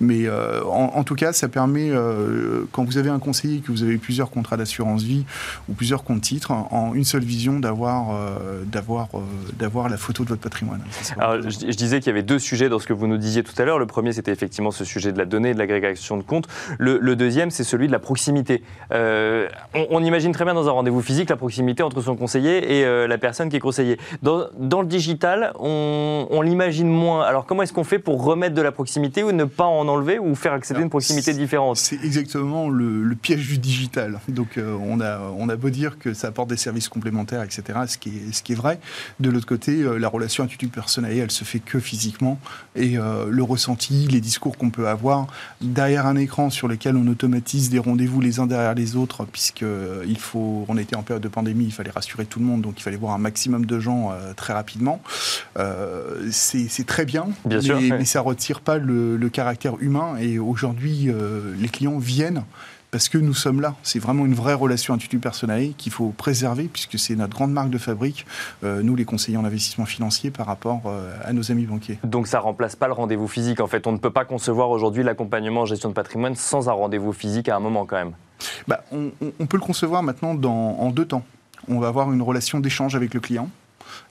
Mais 0.00 0.28
en, 0.30 0.92
en, 0.94 1.04
tout 1.04 1.14
cas, 1.14 1.32
ça 1.32 1.48
permet, 1.48 1.90
quand 2.70 2.84
vous 2.84 2.98
avez 2.98 3.10
un 3.10 3.18
conseiller, 3.18 3.60
que 3.60 3.72
vous 3.72 3.82
avez 3.82 3.98
plusieurs 3.98 4.30
contrats 4.30 4.56
d'assurance 4.56 5.02
vie 5.02 5.24
ou 5.68 5.72
plusieurs 5.72 6.04
comptes 6.04 6.22
titres, 6.22 6.52
en 6.52 6.94
une 6.94 7.04
seule 7.04 7.21
vision 7.24 7.58
d'avoir 7.60 8.10
euh, 8.10 8.64
d'avoir 8.64 9.08
euh, 9.14 9.20
d'avoir 9.58 9.88
la 9.88 9.96
photo 9.96 10.24
de 10.24 10.28
votre 10.30 10.40
patrimoine. 10.40 10.80
Alors, 11.18 11.40
je, 11.42 11.76
disais 11.76 12.00
qu'il 12.00 12.08
y 12.08 12.10
avait 12.10 12.22
deux 12.22 12.38
sujets 12.38 12.68
dans 12.68 12.78
ce 12.78 12.86
que 12.86 12.92
vous 12.92 13.06
nous 13.06 13.18
disiez 13.18 13.42
tout 13.42 13.54
à 13.58 13.64
l'heure. 13.64 13.78
Le 13.78 13.86
premier, 13.86 14.12
c'était 14.12 14.32
effectivement 14.32 14.70
ce 14.70 14.84
sujet 14.84 15.12
de 15.12 15.18
la 15.18 15.24
donnée 15.24 15.54
de 15.54 15.58
l'agrégation 15.58 16.16
de 16.16 16.22
comptes. 16.22 16.48
Le, 16.78 17.14
deuxième, 17.16 17.50
c'est 17.50 17.64
celui 17.64 17.86
de 17.86 17.92
la 17.92 17.98
proximité. 17.98 18.62
Euh, 18.92 19.48
on, 19.74 20.02
imagine 20.02 20.32
très 20.32 20.44
bien 20.44 20.54
dans 20.54 20.68
un 20.68 20.72
rendez-vous 20.72 21.02
physique 21.02 21.30
la 21.30 21.36
proximité 21.36 21.82
entre 21.82 22.00
son 22.00 22.16
conseiller 22.16 22.78
et 22.78 23.06
la 23.06 23.18
personne 23.18 23.48
qui 23.48 23.56
est 23.56 23.60
conseillée. 23.60 23.98
Dans, 24.22 24.46
dans 24.58 24.80
le 24.80 24.88
digital, 24.88 25.52
on, 25.58 26.42
l'imagine 26.42 26.88
moins. 26.88 27.22
Alors 27.22 27.46
comment 27.46 27.62
est-ce 27.62 27.72
qu'on 27.72 27.84
fait 27.84 27.98
pour 27.98 28.24
remettre 28.24 28.54
de 28.54 28.62
la 28.62 28.72
proximité 28.72 29.22
ou 29.22 29.30
ne 29.30 29.44
pas 29.44 29.64
en 29.64 29.86
enlever 29.86 30.18
ou 30.18 30.34
faire 30.34 30.52
accéder 30.52 30.80
une 30.80 30.90
proximité 30.90 31.32
différente? 31.34 31.76
C'est 31.76 32.02
exactement 32.02 32.68
le, 32.68 33.02
le, 33.04 33.14
piège 33.14 33.46
du 33.46 33.58
digital. 33.58 34.20
Donc 34.28 34.58
on, 34.58 35.00
a, 35.00 35.20
on 35.38 35.48
a 35.48 35.56
beau 35.56 35.70
dire 35.70 35.98
que 35.98 36.14
ça 36.14 36.28
apporte 36.28 36.48
des 36.48 36.56
services 36.56 36.88
complémentaires 36.88 37.11
etc., 37.20 37.78
ce 37.86 37.98
qui 37.98 38.10
est, 38.10 38.32
ce 38.32 38.42
qui 38.42 38.52
est 38.52 38.56
vrai. 38.56 38.78
De 39.20 39.30
l'autre 39.30 39.46
côté, 39.46 39.82
euh, 39.82 39.98
la 39.98 40.08
relation 40.08 40.44
attitude 40.44 40.70
personnelle, 40.70 41.18
elle 41.18 41.30
se 41.30 41.44
fait 41.44 41.58
que 41.58 41.78
physiquement. 41.78 42.38
Et 42.76 42.98
euh, 42.98 43.26
le 43.28 43.42
ressenti, 43.42 44.06
les 44.08 44.20
discours 44.20 44.56
qu'on 44.56 44.70
peut 44.70 44.88
avoir 44.88 45.26
derrière 45.60 46.06
un 46.06 46.16
écran 46.16 46.50
sur 46.50 46.68
lequel 46.68 46.96
on 46.96 47.06
automatise 47.06 47.70
des 47.70 47.78
rendez-vous 47.78 48.20
les 48.20 48.40
uns 48.40 48.46
derrière 48.46 48.74
les 48.74 48.96
autres, 48.96 49.24
puisque 49.24 49.62
euh, 49.62 50.04
il 50.06 50.18
faut, 50.18 50.64
on 50.68 50.76
était 50.76 50.96
en 50.96 51.02
période 51.02 51.22
de 51.22 51.28
pandémie, 51.28 51.64
il 51.64 51.72
fallait 51.72 51.90
rassurer 51.90 52.24
tout 52.24 52.38
le 52.38 52.44
monde, 52.44 52.62
donc 52.62 52.74
il 52.78 52.82
fallait 52.82 52.96
voir 52.96 53.14
un 53.14 53.18
maximum 53.18 53.66
de 53.66 53.78
gens 53.78 54.12
très 54.36 54.52
rapidement. 54.52 55.00
c'est 56.30 56.86
très 56.86 57.04
bien, 57.04 57.28
bien 57.44 57.58
mais, 57.58 57.62
sûr, 57.62 57.80
mais 57.80 58.04
ça 58.04 58.20
retire 58.20 58.60
pas 58.60 58.78
le, 58.78 59.16
le 59.16 59.28
caractère 59.28 59.76
humain. 59.80 60.16
Et 60.20 60.38
aujourd'hui, 60.38 61.08
les 61.58 61.68
clients 61.68 61.98
viennent 61.98 62.44
parce 62.92 63.08
que 63.08 63.16
nous 63.16 63.34
sommes 63.34 63.60
là. 63.60 63.74
C'est 63.82 63.98
vraiment 63.98 64.26
une 64.26 64.34
vraie 64.34 64.54
relation 64.54 64.94
attitude 64.94 65.20
personnelle 65.20 65.72
qu'il 65.76 65.90
faut 65.90 66.10
préserver 66.10 66.64
puisque 66.64 66.98
c'est 66.98 67.16
notre 67.16 67.34
grande 67.34 67.50
marque 67.50 67.70
de 67.70 67.78
fabrique, 67.78 68.26
euh, 68.62 68.82
nous 68.82 68.94
les 68.94 69.06
conseillers 69.06 69.38
en 69.38 69.44
investissement 69.44 69.86
financier 69.86 70.30
par 70.30 70.46
rapport 70.46 70.82
euh, 70.86 71.16
à 71.24 71.32
nos 71.32 71.50
amis 71.50 71.64
banquiers. 71.64 71.98
Donc 72.04 72.28
ça 72.28 72.38
remplace 72.38 72.76
pas 72.76 72.86
le 72.86 72.92
rendez-vous 72.92 73.28
physique 73.28 73.60
en 73.60 73.66
fait. 73.66 73.86
On 73.86 73.92
ne 73.92 73.96
peut 73.96 74.10
pas 74.10 74.26
concevoir 74.26 74.68
aujourd'hui 74.70 75.02
l'accompagnement 75.02 75.62
en 75.62 75.66
gestion 75.66 75.88
de 75.88 75.94
patrimoine 75.94 76.36
sans 76.36 76.68
un 76.68 76.72
rendez-vous 76.72 77.14
physique 77.14 77.48
à 77.48 77.56
un 77.56 77.60
moment 77.60 77.86
quand 77.86 77.96
même. 77.96 78.12
Bah, 78.68 78.84
on, 78.92 79.46
peut 79.46 79.56
le 79.56 79.62
concevoir 79.62 80.02
maintenant 80.02 80.34
dans, 80.34 80.52
en 80.52 80.90
deux 80.90 81.06
temps. 81.06 81.24
On 81.68 81.78
va 81.78 81.88
avoir 81.88 82.12
une 82.12 82.22
relation 82.22 82.60
d'échange 82.60 82.94
avec 82.94 83.14
le 83.14 83.20
client 83.20 83.48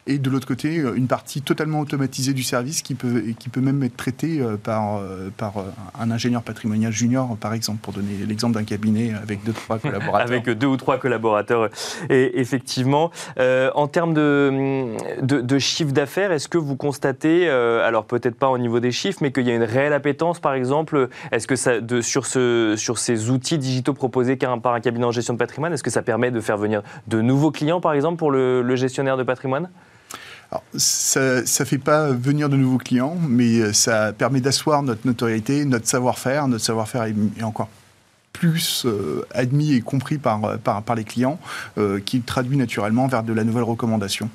et 0.07 0.17
de 0.17 0.29
l'autre 0.29 0.47
côté, 0.47 0.75
une 0.75 1.07
partie 1.07 1.41
totalement 1.41 1.79
automatisée 1.79 2.33
du 2.33 2.43
service 2.43 2.81
qui 2.81 2.95
peut, 2.95 3.23
qui 3.37 3.49
peut 3.49 3.61
même 3.61 3.81
être 3.83 3.95
traitée 3.95 4.41
par, 4.63 5.01
par 5.37 5.53
un 5.99 6.11
ingénieur 6.11 6.41
patrimonial 6.41 6.91
junior, 6.91 7.37
par 7.37 7.53
exemple, 7.53 7.79
pour 7.81 7.93
donner 7.93 8.13
l'exemple 8.27 8.55
d'un 8.55 8.63
cabinet 8.63 9.13
avec 9.13 9.43
deux, 9.43 9.53
trois 9.53 9.79
collaborateurs. 9.79 10.27
avec 10.27 10.49
deux 10.49 10.67
ou 10.67 10.77
trois 10.77 10.97
collaborateurs, 10.97 11.69
et 12.09 12.39
effectivement. 12.39 13.11
en 13.37 13.87
termes 13.87 14.13
de, 14.13 14.95
de, 15.21 15.41
de 15.41 15.59
chiffre 15.59 15.91
d'affaires, 15.91 16.31
est-ce 16.31 16.47
que 16.47 16.57
vous 16.57 16.75
constatez, 16.75 17.49
alors 17.49 18.05
peut-être 18.05 18.35
pas 18.35 18.49
au 18.49 18.57
niveau 18.57 18.79
des 18.79 18.91
chiffres, 18.91 19.19
mais 19.21 19.31
qu'il 19.31 19.47
y 19.47 19.51
a 19.51 19.55
une 19.55 19.63
réelle 19.63 19.93
appétence, 19.93 20.39
par 20.39 20.53
exemple, 20.53 21.09
est-ce 21.31 21.47
que 21.47 21.55
ça, 21.55 21.79
de, 21.79 22.01
sur, 22.01 22.25
ce, 22.25 22.75
sur 22.77 22.97
ces 22.97 23.29
outils 23.29 23.57
digitaux 23.57 23.93
proposés 23.93 24.35
par 24.35 24.73
un 24.73 24.79
cabinet 24.79 25.05
en 25.05 25.11
gestion 25.11 25.33
de 25.33 25.39
patrimoine, 25.39 25.73
est-ce 25.73 25.83
que 25.83 25.89
ça 25.89 26.01
permet 26.01 26.31
de 26.31 26.39
faire 26.39 26.57
venir 26.57 26.81
de 27.07 27.21
nouveaux 27.21 27.51
clients, 27.51 27.81
par 27.81 27.93
exemple, 27.93 28.17
pour 28.17 28.31
le, 28.31 28.75
gestionnaire 28.75 29.17
de 29.17 29.23
patrimoine? 29.23 29.69
Ça 30.75 31.41
ne 31.41 31.65
fait 31.65 31.77
pas 31.77 32.11
venir 32.11 32.49
de 32.49 32.57
nouveaux 32.57 32.77
clients, 32.77 33.17
mais 33.21 33.59
euh, 33.59 33.73
ça 33.73 34.11
permet 34.13 34.41
d'asseoir 34.41 34.83
notre 34.83 35.07
notoriété, 35.07 35.65
notre 35.65 35.87
savoir-faire. 35.87 36.47
Notre 36.47 36.63
savoir-faire 36.63 37.03
est, 37.03 37.43
encore 37.43 37.69
plus 38.33 38.85
euh, 38.85 39.25
admis 39.33 39.73
et 39.73 39.81
compris 39.81 40.17
par, 40.17 40.57
par 40.59 40.95
les 40.95 41.03
clients, 41.03 41.39
euh, 41.77 41.99
qui 41.99 42.21
traduit 42.21 42.57
naturellement 42.57 43.07
vers 43.07 43.23
de 43.23 43.33
la 43.33 43.43
nouvelle 43.43 43.63
recommandation. 43.63 44.29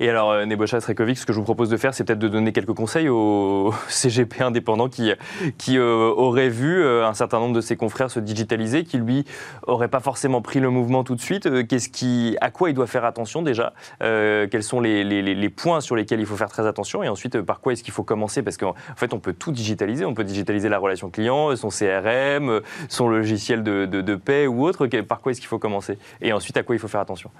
Et 0.00 0.08
alors, 0.08 0.30
euh, 0.30 0.44
Nebosha 0.44 0.80
Srekovic, 0.80 1.18
ce 1.18 1.26
que 1.26 1.32
je 1.32 1.38
vous 1.38 1.44
propose 1.44 1.68
de 1.70 1.76
faire, 1.76 1.92
c'est 1.92 2.04
peut-être 2.04 2.20
de 2.20 2.28
donner 2.28 2.52
quelques 2.52 2.74
conseils 2.74 3.08
aux 3.08 3.74
CGP 3.88 4.42
indépendants 4.42 4.88
qui, 4.88 5.12
qui 5.58 5.76
euh, 5.76 6.48
vu 6.48 6.82
euh, 6.82 7.04
un 7.04 7.14
certain 7.14 7.40
nombre 7.40 7.54
de 7.54 7.60
ses 7.60 7.76
confrères 7.76 8.10
se 8.10 8.20
digitaliser, 8.20 8.84
qui 8.84 8.98
lui 8.98 9.24
n'auraient 9.66 9.88
pas 9.88 9.98
forcément 9.98 10.40
pris 10.40 10.60
le 10.60 10.70
mouvement 10.70 11.02
tout 11.02 11.16
de 11.16 11.20
suite. 11.20 11.66
Qu'est-ce 11.66 11.88
qui, 11.88 12.36
à 12.40 12.50
quoi 12.50 12.70
il 12.70 12.74
doit 12.74 12.86
faire 12.86 13.04
attention 13.04 13.42
déjà? 13.42 13.72
Quels 14.00 14.62
sont 14.62 14.80
les, 14.80 15.48
points 15.48 15.80
sur 15.80 15.96
lesquels 15.96 16.20
il 16.20 16.26
faut 16.26 16.36
faire 16.36 16.48
très 16.48 16.66
attention? 16.66 17.02
Et 17.02 17.08
ensuite, 17.08 17.40
par 17.40 17.60
quoi 17.60 17.72
est-ce 17.72 17.82
qu'il 17.82 17.92
faut 17.92 18.04
commencer? 18.04 18.42
Parce 18.42 18.56
qu'en 18.56 18.74
fait, 18.96 19.12
on 19.12 19.18
peut 19.18 19.32
tout 19.32 19.50
digitaliser. 19.50 20.04
On 20.04 20.14
peut 20.14 20.24
digitaliser 20.24 20.68
la 20.68 20.78
relation 20.78 21.10
client, 21.10 21.54
son 21.56 21.68
CRM, 21.68 22.60
son 22.88 23.08
logiciel 23.08 23.62
de, 23.62 23.86
de, 23.86 24.00
de 24.00 24.14
paie 24.14 24.46
ou 24.46 24.64
autre. 24.64 24.86
Par 24.86 25.20
quoi 25.20 25.32
est-ce 25.32 25.40
qu'il 25.40 25.48
faut 25.48 25.58
commencer? 25.58 25.98
Et 26.20 26.32
ensuite, 26.32 26.56
à 26.56 26.62
quoi 26.62 26.76
il 26.76 26.78
faut 26.78 26.88
faire 26.88 27.00
attention? 27.00 27.30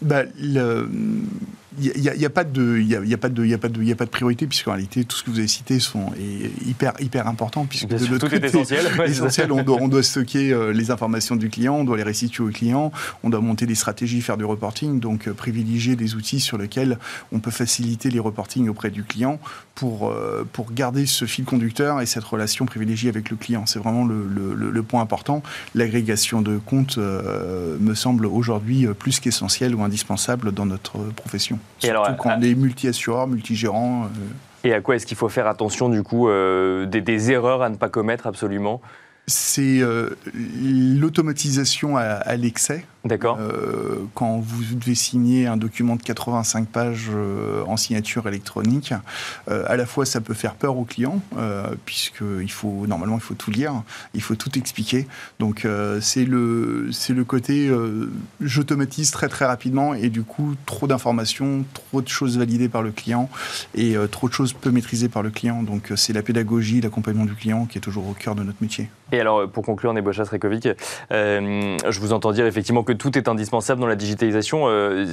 Bah, 0.00 0.24
le, 0.36 0.88
il 1.78 2.00
n'y 2.00 2.08
a, 2.08 2.26
a, 2.26 2.30
pas 2.30 2.44
de, 2.44 2.78
il 2.78 2.86
y 2.86 2.96
a, 2.96 3.04
y 3.04 3.14
a 3.14 3.18
pas 3.18 3.28
de, 3.28 3.44
il 3.44 3.50
y 3.50 3.54
a 3.54 3.58
pas 3.58 3.68
de, 3.68 3.80
il 3.82 3.88
y 3.88 3.92
a 3.92 3.96
pas 3.96 4.04
de 4.04 4.10
priorité 4.10 4.46
puisqu'en 4.46 4.72
réalité 4.72 5.04
tout 5.04 5.16
ce 5.16 5.24
que 5.24 5.30
vous 5.30 5.38
avez 5.38 5.48
cité 5.48 5.80
sont 5.80 6.12
est 6.14 6.66
hyper 6.66 6.92
hyper 7.00 7.26
important 7.26 7.66
puisque 7.66 7.88
de 7.88 8.18
tout 8.18 8.28
côté, 8.28 8.46
essentiel. 8.46 8.86
essentiel 9.06 9.52
on, 9.52 9.62
doit, 9.62 9.78
on 9.80 9.88
doit 9.88 10.02
stocker 10.02 10.52
euh, 10.52 10.72
les 10.72 10.90
informations 10.90 11.36
du 11.36 11.48
client, 11.50 11.76
on 11.76 11.84
doit 11.84 11.96
les 11.96 12.02
restituer 12.02 12.44
au 12.44 12.48
client, 12.48 12.92
on 13.22 13.30
doit 13.30 13.40
monter 13.40 13.66
des 13.66 13.74
stratégies, 13.74 14.20
faire 14.20 14.36
du 14.36 14.44
reporting, 14.44 15.00
donc 15.00 15.28
euh, 15.28 15.32
privilégier 15.32 15.96
des 15.96 16.14
outils 16.14 16.40
sur 16.40 16.58
lesquels 16.58 16.98
on 17.32 17.40
peut 17.40 17.50
faciliter 17.50 18.10
les 18.10 18.20
reportings 18.20 18.68
auprès 18.68 18.90
du 18.90 19.02
client 19.02 19.40
pour 19.74 20.10
euh, 20.10 20.46
pour 20.52 20.72
garder 20.72 21.06
ce 21.06 21.24
fil 21.24 21.44
conducteur 21.44 22.00
et 22.00 22.06
cette 22.06 22.24
relation 22.24 22.66
privilégiée 22.66 23.08
avec 23.08 23.30
le 23.30 23.36
client. 23.36 23.66
C'est 23.66 23.78
vraiment 23.78 24.04
le, 24.04 24.26
le, 24.26 24.54
le, 24.54 24.82
point 24.82 25.00
important. 25.00 25.42
L'agrégation 25.74 26.42
de 26.42 26.58
comptes 26.58 26.98
me 26.98 27.94
semble 27.94 28.26
aujourd'hui 28.26 28.86
plus 28.98 29.18
qu'essentiel 29.18 29.74
ou 29.74 29.82
indispensable 29.82 30.52
dans 30.52 30.66
notre 30.66 30.98
profession. 31.16 31.58
Et 31.82 31.86
Surtout 31.86 32.02
alors, 32.04 32.16
quand 32.16 32.36
on 32.38 32.42
est 32.42 32.54
multi-assureur, 32.54 33.26
multi-gérant. 33.26 34.08
Et 34.64 34.72
à 34.72 34.80
quoi 34.80 34.96
est-ce 34.96 35.06
qu'il 35.06 35.16
faut 35.16 35.28
faire 35.28 35.46
attention, 35.46 35.88
du 35.88 36.02
coup, 36.02 36.28
euh, 36.28 36.86
des, 36.86 37.00
des, 37.00 37.30
erreurs 37.30 37.62
à 37.62 37.68
ne 37.68 37.76
pas 37.76 37.88
commettre 37.88 38.26
absolument? 38.26 38.80
C'est 39.26 39.80
euh, 39.80 40.16
l'automatisation 40.34 41.96
à 41.96 42.36
l'excès. 42.36 42.84
D'accord. 43.04 43.36
Euh, 43.38 44.06
quand 44.14 44.38
vous 44.38 44.74
devez 44.76 44.94
signer 44.94 45.46
un 45.46 45.58
document 45.58 45.96
de 45.96 46.02
85 46.02 46.66
pages 46.66 47.10
euh, 47.12 47.62
en 47.66 47.76
signature 47.76 48.26
électronique, 48.26 48.94
euh, 49.48 49.64
à 49.68 49.76
la 49.76 49.84
fois 49.84 50.06
ça 50.06 50.22
peut 50.22 50.32
faire 50.32 50.54
peur 50.54 50.78
aux 50.78 50.84
clients, 50.84 51.20
puisque 51.84 52.22
il 52.40 52.50
faut 52.50 52.86
normalement 52.86 53.16
il 53.16 53.20
faut 53.20 53.34
tout 53.34 53.50
lire, 53.50 53.82
il 54.14 54.22
faut 54.22 54.36
tout 54.36 54.58
expliquer. 54.58 55.06
Donc 55.38 55.66
c'est 56.00 56.24
le 56.24 56.88
c'est 56.92 57.12
le 57.12 57.24
côté 57.24 57.70
j'automatise 58.40 59.10
très 59.10 59.28
très 59.28 59.44
rapidement 59.44 59.94
et 59.94 60.08
du 60.08 60.22
coup 60.22 60.54
trop 60.66 60.86
d'informations, 60.86 61.64
trop 61.74 62.00
de 62.00 62.08
choses 62.08 62.38
validées 62.38 62.68
par 62.68 62.82
le 62.82 62.90
client 62.90 63.28
et 63.74 63.96
trop 64.10 64.28
de 64.28 64.34
choses 64.34 64.52
peu 64.52 64.70
maîtrisées 64.70 65.08
par 65.08 65.22
le 65.22 65.30
client. 65.30 65.62
Donc 65.62 65.92
c'est 65.96 66.12
la 66.12 66.22
pédagogie, 66.22 66.80
l'accompagnement 66.80 67.24
du 67.24 67.34
client 67.34 67.66
qui 67.66 67.78
est 67.78 67.82
toujours 67.82 68.08
au 68.08 68.14
cœur 68.14 68.34
de 68.34 68.42
notre 68.42 68.58
métier. 68.62 68.88
Et 69.12 69.20
alors 69.20 69.48
pour 69.48 69.64
conclure, 69.64 69.92
Nebocha 69.92 70.24
Srekovic, 70.24 70.68
je 71.10 72.00
vous 72.00 72.12
entends 72.12 72.32
dire 72.32 72.46
effectivement 72.46 72.82
que 72.82 72.93
tout 72.98 73.18
est 73.18 73.28
indispensable 73.28 73.80
dans 73.80 73.86
la 73.86 73.96
digitalisation. 73.96 74.64
Euh, 74.68 75.06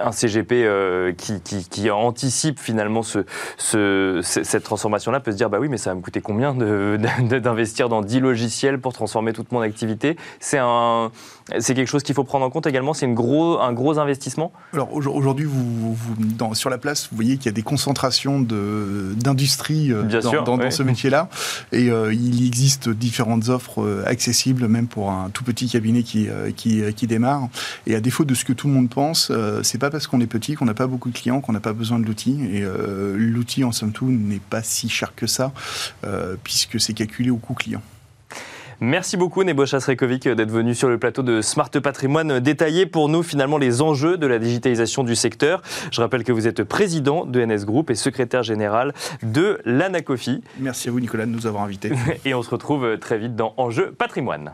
un 0.00 0.12
CGP 0.12 0.64
euh, 0.64 1.12
qui, 1.12 1.90
anticipe 1.90 2.58
finalement 2.58 3.02
ce, 3.02 4.20
cette 4.22 4.64
transformation-là 4.64 5.20
peut 5.20 5.32
se 5.32 5.36
dire 5.36 5.50
bah 5.50 5.58
oui, 5.60 5.68
mais 5.68 5.76
ça 5.76 5.90
va 5.90 5.96
me 5.96 6.00
coûter 6.00 6.20
combien 6.20 6.54
d'investir 6.54 7.88
dans 7.88 8.02
10 8.02 8.20
logiciels 8.20 8.80
pour 8.80 8.92
transformer 8.92 9.32
toute 9.32 9.52
mon 9.52 9.60
activité? 9.60 10.16
C'est 10.40 10.58
un, 10.58 11.10
c'est 11.58 11.74
quelque 11.74 11.88
chose 11.88 12.02
qu'il 12.02 12.14
faut 12.14 12.24
prendre 12.24 12.44
en 12.44 12.50
compte 12.50 12.66
également? 12.66 12.94
C'est 12.94 13.08
gros, 13.08 13.60
un 13.60 13.72
gros 13.72 13.98
investissement? 13.98 14.52
Alors 14.72 14.92
aujourd'hui, 14.94 15.46
vous, 15.46 15.96
dans, 16.18 16.54
sur 16.54 16.70
la 16.70 16.78
place, 16.78 17.08
vous 17.10 17.16
voyez 17.16 17.36
qu'il 17.36 17.46
y 17.46 17.48
a 17.50 17.52
des 17.52 17.62
concentrations 17.62 18.40
d'industrie 18.40 19.92
euh, 19.92 20.02
dans, 20.20 20.56
dans, 20.56 20.70
ce 20.70 20.82
métier-là, 20.82 21.28
et 21.72 21.86
il 21.86 22.46
existe 22.46 22.88
différentes 22.88 23.48
offres 23.48 24.04
accessibles, 24.06 24.68
même 24.68 24.86
pour 24.86 25.10
un 25.10 25.30
tout 25.30 25.44
petit 25.44 25.68
cabinet 25.68 26.02
qui, 26.02 26.28
qui, 26.56 26.82
qui 26.94 27.06
démarre 27.06 27.23
et 27.86 27.94
à 27.94 28.00
défaut 28.00 28.24
de 28.24 28.34
ce 28.34 28.44
que 28.44 28.52
tout 28.52 28.68
le 28.68 28.74
monde 28.74 28.90
pense, 28.90 29.28
euh, 29.30 29.62
c'est 29.62 29.78
pas 29.78 29.90
parce 29.90 30.06
qu'on 30.06 30.20
est 30.20 30.26
petit, 30.26 30.54
qu'on 30.54 30.64
n'a 30.64 30.74
pas 30.74 30.86
beaucoup 30.86 31.10
de 31.10 31.16
clients, 31.16 31.40
qu'on 31.40 31.52
n'a 31.52 31.60
pas 31.60 31.72
besoin 31.72 31.98
de 31.98 32.06
l'outil. 32.06 32.38
Et 32.52 32.62
euh, 32.62 33.14
l'outil, 33.16 33.64
en 33.64 33.72
somme 33.72 33.92
toute, 33.92 34.08
n'est 34.08 34.38
pas 34.38 34.62
si 34.62 34.88
cher 34.88 35.14
que 35.14 35.26
ça, 35.26 35.52
euh, 36.04 36.36
puisque 36.42 36.80
c'est 36.80 36.94
calculé 36.94 37.30
au 37.30 37.36
coût 37.36 37.54
client. 37.54 37.82
Merci 38.80 39.16
beaucoup 39.16 39.44
Nebocha 39.44 39.78
Srekovic 39.78 40.28
d'être 40.28 40.50
venu 40.50 40.74
sur 40.74 40.88
le 40.88 40.98
plateau 40.98 41.22
de 41.22 41.40
Smart 41.42 41.70
Patrimoine 41.70 42.40
détailler 42.40 42.86
pour 42.86 43.08
nous 43.08 43.22
finalement 43.22 43.56
les 43.56 43.82
enjeux 43.82 44.18
de 44.18 44.26
la 44.26 44.40
digitalisation 44.40 45.04
du 45.04 45.14
secteur. 45.14 45.62
Je 45.92 46.00
rappelle 46.00 46.24
que 46.24 46.32
vous 46.32 46.48
êtes 46.48 46.64
président 46.64 47.24
de 47.24 47.42
NS 47.44 47.64
Group 47.64 47.90
et 47.90 47.94
secrétaire 47.94 48.42
général 48.42 48.92
de 49.22 49.60
l'Anacofi. 49.64 50.42
Merci 50.58 50.88
à 50.88 50.90
vous 50.90 51.00
Nicolas 51.00 51.24
de 51.24 51.30
nous 51.30 51.46
avoir 51.46 51.62
invités. 51.62 51.92
Et 52.24 52.34
on 52.34 52.42
se 52.42 52.50
retrouve 52.50 52.98
très 52.98 53.16
vite 53.16 53.36
dans 53.36 53.54
Enjeux 53.58 53.92
Patrimoine. 53.92 54.52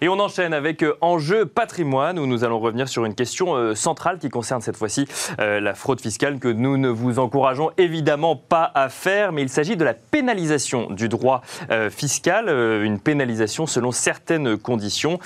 Et 0.00 0.08
on 0.08 0.20
enchaîne 0.20 0.52
avec 0.52 0.82
euh, 0.82 0.94
Enjeu 1.00 1.46
patrimoine 1.46 2.18
où 2.18 2.26
nous 2.26 2.44
allons 2.44 2.60
revenir 2.60 2.88
sur 2.88 3.04
une 3.04 3.14
question 3.14 3.54
euh, 3.54 3.74
centrale 3.74 4.18
qui 4.18 4.28
concerne 4.28 4.60
cette 4.60 4.76
fois-ci 4.76 5.08
euh, 5.40 5.58
la 5.58 5.74
fraude 5.74 6.00
fiscale 6.00 6.38
que 6.38 6.48
nous 6.48 6.76
ne 6.76 6.88
vous 6.88 7.18
encourageons 7.18 7.70
évidemment 7.78 8.36
pas 8.36 8.70
à 8.74 8.88
faire, 8.88 9.32
mais 9.32 9.42
il 9.42 9.48
s'agit 9.48 9.76
de 9.76 9.84
la 9.84 9.94
pénalisation 9.94 10.90
du 10.90 11.08
droit 11.08 11.42
fiscal, 11.90 12.48
une 12.48 13.00
pénalisation 13.00 13.66
selon 13.66 13.90
certaines 13.90 14.56
conditions. 14.56 15.18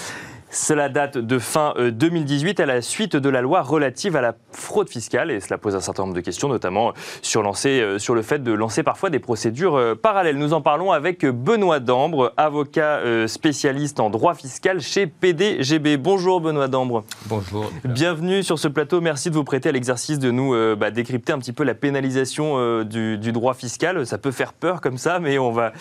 Cela 0.52 0.88
date 0.88 1.16
de 1.16 1.38
fin 1.38 1.74
2018 1.78 2.58
euh, 2.58 2.62
à 2.64 2.66
la 2.66 2.82
suite 2.82 3.14
de 3.14 3.28
la 3.28 3.40
loi 3.40 3.62
relative 3.62 4.16
à 4.16 4.20
la 4.20 4.34
fraude 4.50 4.88
fiscale 4.88 5.30
et 5.30 5.38
cela 5.38 5.58
pose 5.58 5.76
un 5.76 5.80
certain 5.80 6.02
nombre 6.02 6.14
de 6.14 6.20
questions, 6.20 6.48
notamment 6.48 6.92
sur, 7.22 7.42
lancer, 7.42 7.80
euh, 7.80 7.98
sur 8.00 8.16
le 8.16 8.22
fait 8.22 8.42
de 8.42 8.50
lancer 8.52 8.82
parfois 8.82 9.10
des 9.10 9.20
procédures 9.20 9.76
euh, 9.76 9.94
parallèles. 9.94 10.36
Nous 10.36 10.52
en 10.52 10.60
parlons 10.60 10.90
avec 10.90 11.24
Benoît 11.24 11.78
Dambre, 11.78 12.32
avocat 12.36 13.00
spécialiste 13.28 14.00
en 14.00 14.10
droit 14.10 14.34
fiscal 14.34 14.80
chez 14.80 15.06
PDGB. 15.06 15.96
Bonjour 15.96 16.40
Benoît 16.40 16.66
Dambre. 16.66 17.04
Bonjour. 17.26 17.70
Bienvenue 17.84 18.42
sur 18.42 18.58
ce 18.58 18.66
plateau. 18.66 19.00
Merci 19.00 19.30
de 19.30 19.36
vous 19.36 19.44
prêter 19.44 19.68
à 19.68 19.72
l'exercice 19.72 20.18
de 20.18 20.30
nous 20.32 20.54
bah, 20.76 20.90
décrypter 20.90 21.32
un 21.32 21.38
petit 21.38 21.52
peu 21.52 21.62
la 21.64 21.74
pénalisation 21.74 22.82
du, 22.82 23.18
du, 23.18 23.32
droit 23.32 23.54
fiscal. 23.54 24.04
Ça 24.06 24.18
peut 24.18 24.30
faire 24.32 24.52
peur 24.52 24.80
comme 24.80 24.98
ça, 24.98 25.20
mais 25.20 25.38
on 25.38 25.52
va 25.52 25.72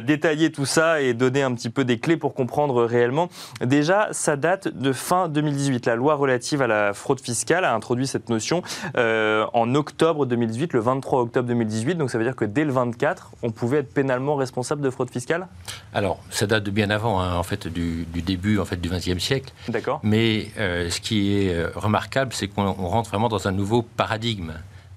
détailler 0.00 0.50
tout 0.50 0.66
ça 0.66 1.00
et 1.00 1.14
donner 1.14 1.42
un 1.42 1.52
petit 1.54 1.70
peu 1.70 1.84
des 1.84 1.98
clés 1.98 2.16
pour 2.16 2.34
comprendre 2.34 2.84
réellement. 2.84 3.28
Déjà, 3.60 3.97
ça 4.12 4.36
date 4.36 4.68
de 4.68 4.92
fin 4.92 5.28
2018. 5.28 5.86
La 5.86 5.96
loi 5.96 6.14
relative 6.14 6.62
à 6.62 6.66
la 6.66 6.94
fraude 6.94 7.20
fiscale 7.20 7.64
a 7.64 7.74
introduit 7.74 8.06
cette 8.06 8.28
notion 8.28 8.62
euh, 8.96 9.46
en 9.52 9.74
octobre 9.74 10.26
2018, 10.26 10.72
le 10.72 10.80
23 10.80 11.20
octobre 11.22 11.48
2018. 11.48 11.96
Donc 11.96 12.10
ça 12.10 12.18
veut 12.18 12.24
dire 12.24 12.36
que 12.36 12.44
dès 12.44 12.64
le 12.64 12.72
24, 12.72 13.32
on 13.42 13.50
pouvait 13.50 13.78
être 13.78 13.92
pénalement 13.92 14.36
responsable 14.36 14.82
de 14.82 14.90
fraude 14.90 15.10
fiscale? 15.10 15.48
Alors, 15.94 16.20
ça 16.30 16.46
date 16.46 16.64
de 16.64 16.70
bien 16.70 16.90
avant, 16.90 17.20
hein, 17.20 17.34
en 17.36 17.42
fait, 17.42 17.68
du, 17.68 18.04
début 18.04 18.58
en 18.58 18.64
fait, 18.64 18.80
du 18.80 18.88
XXe 18.88 19.18
siècle. 19.18 19.52
D'accord. 19.68 20.00
Mais 20.02 20.48
euh, 20.58 20.90
ce 20.90 21.00
qui 21.00 21.36
est 21.36 21.54
euh, 21.54 21.70
remarquable, 21.74 22.32
c'est 22.32 22.48
qu'on 22.48 22.72
rentre 22.72 23.10
vraiment 23.10 23.28
dans 23.28 23.48
un 23.48 23.52
nouveau 23.52 23.82
paradigme. 23.82 24.52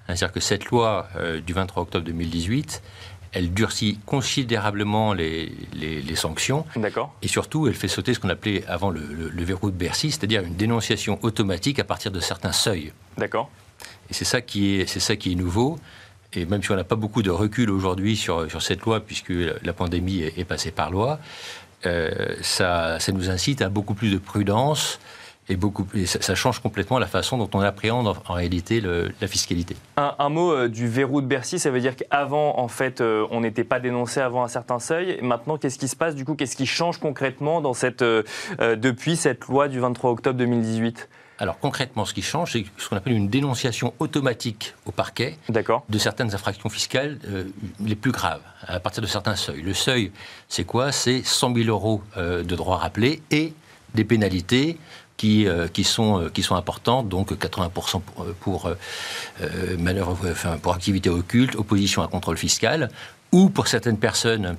C'est-à-dire 0.08 0.32
que 0.34 0.40
cette 0.42 0.66
loi 0.66 1.08
du 1.46 1.54
23 1.54 1.84
octobre 1.84 2.04
2018, 2.04 2.82
elle 3.34 3.54
durcit 3.54 4.00
considérablement 4.06 5.14
les, 5.14 5.52
les, 5.74 6.16
sanctions. 6.16 6.66
D'accord. 6.76 7.16
Et 7.22 7.28
surtout, 7.28 7.68
elle 7.68 7.74
fait 7.74 7.88
sauter 7.88 8.14
ce 8.14 8.20
qu'on 8.20 8.30
appelait 8.30 8.64
avant 8.68 8.90
le, 8.90 9.00
verrou 9.44 9.72
de 9.72 9.76
Bercy, 9.76 10.12
c'est-à-dire 10.12 10.44
une 10.44 10.56
dénonciation 10.56 11.18
automatique 11.22 11.80
à 11.80 11.84
partir 11.84 12.12
de 12.12 12.20
certains 12.20 12.52
seuils. 12.52 12.92
D'accord. 13.18 13.50
Et 14.10 14.14
c'est 14.14 14.26
ça 14.26 14.42
qui 14.42 14.76
est, 14.76 14.86
c'est 14.86 15.00
ça 15.00 15.16
qui 15.16 15.32
est 15.32 15.36
nouveau. 15.36 15.80
Et 16.34 16.46
même 16.46 16.62
si 16.62 16.72
on 16.72 16.76
n'a 16.76 16.84
pas 16.84 16.96
beaucoup 16.96 17.22
de 17.22 17.30
recul 17.30 17.70
aujourd'hui 17.70 18.16
sur, 18.18 18.50
sur 18.50 18.62
cette 18.62 18.82
loi, 18.82 19.00
puisque 19.00 19.34
la 19.64 19.74
pandémie 19.74 20.22
est, 20.22 20.46
passée 20.46 20.72
par 20.72 20.92
loi, 20.92 21.20
ça, 21.84 23.00
ça 23.00 23.12
nous 23.12 23.30
incite 23.30 23.62
à 23.62 23.70
beaucoup 23.70 23.94
plus 23.94 24.12
de 24.12 24.18
prudence 24.18 25.00
et, 25.50 25.56
beaucoup, 25.56 25.88
ça, 26.06 26.36
change 26.36 26.60
complètement 26.60 27.00
la 27.00 27.08
façon 27.08 27.38
dont 27.38 27.50
on 27.54 27.60
appréhende 27.60 28.08
en, 28.08 28.34
réalité 28.34 28.82
la 28.82 29.28
fiscalité. 29.28 29.76
Un, 29.98 30.30
mot 30.30 30.52
euh, 30.52 30.68
du 30.70 30.88
verrou 30.88 31.22
de 31.22 31.28
Bercy, 31.28 31.60
ça 31.60 31.72
veut 31.72 31.82
dire 31.82 31.96
qu'avant, 31.96 32.60
en 32.60 32.68
fait, 32.68 33.02
euh, 33.02 33.26
on 33.32 33.42
n'était 33.42 33.64
pas 33.64 33.80
dénoncé 33.80 34.22
avant 34.22 34.44
un 34.44 34.48
certain 34.48 34.80
seuil. 34.80 35.20
Maintenant, 35.22 35.58
qu'est-ce 35.58 35.80
qui 35.80 35.88
se 35.88 35.96
passe 35.96 36.16
du 36.16 36.26
coup 36.26 36.36
Qu'est-ce 36.36 36.56
qui 36.56 36.66
change 36.66 37.00
concrètement 37.00 37.60
dans 37.60 37.74
cette, 37.74 38.02
euh, 38.02 38.24
depuis 38.60 39.16
cette 39.16 39.46
loi 39.48 39.68
du 39.68 39.80
23 39.80 40.12
octobre 40.12 40.38
2018 40.38 41.10
alors 41.40 41.58
concrètement, 41.58 42.06
ce 42.06 42.14
qui 42.14 42.22
change, 42.22 42.52
c'est 42.52 42.66
ce 42.78 42.88
qu'on 42.88 42.98
appelle 42.98 43.14
une 43.14 43.28
dénonciation 43.28 43.96
automatique 43.98 44.76
au 44.86 44.92
parquet 44.92 45.40
de 45.50 45.98
certaines 45.98 46.36
infractions 46.36 46.70
fiscales 46.70 47.18
les 47.84 47.96
plus 47.96 48.12
graves, 48.12 48.44
à 48.68 48.80
partir 48.80 49.02
de 49.02 49.08
certains 49.08 49.36
seuils. 49.36 49.64
Le 49.64 49.74
seuil, 49.74 50.12
c'est 50.48 50.66
quoi? 50.66 50.92
C'est 50.92 51.24
100 51.24 51.56
000 51.56 51.68
euros 51.68 52.04
de 52.16 52.44
droits 52.56 52.78
rappelés 52.78 53.24
et 53.32 53.56
des 53.96 54.04
pénalités 54.04 54.78
qui, 55.22 55.48
euh, 55.48 55.68
qui, 55.68 55.84
sont, 55.84 56.20
euh, 56.20 56.30
qui 56.30 56.42
sont 56.42 56.56
importantes, 56.56 57.08
donc 57.08 57.32
80% 57.32 58.02
pour, 58.02 58.24
euh, 58.24 58.36
pour, 58.40 58.72
manœuvre, 59.78 60.18
enfin, 60.32 60.58
pour 60.58 60.74
activité 60.74 61.12
occulte, 61.12 61.56
opposition 61.56 62.02
à 62.02 62.08
contrôle 62.08 62.38
fiscal, 62.38 62.90
ou 63.32 63.50
pour 63.50 63.68
certaines 63.68 64.00
personnes 64.00 64.58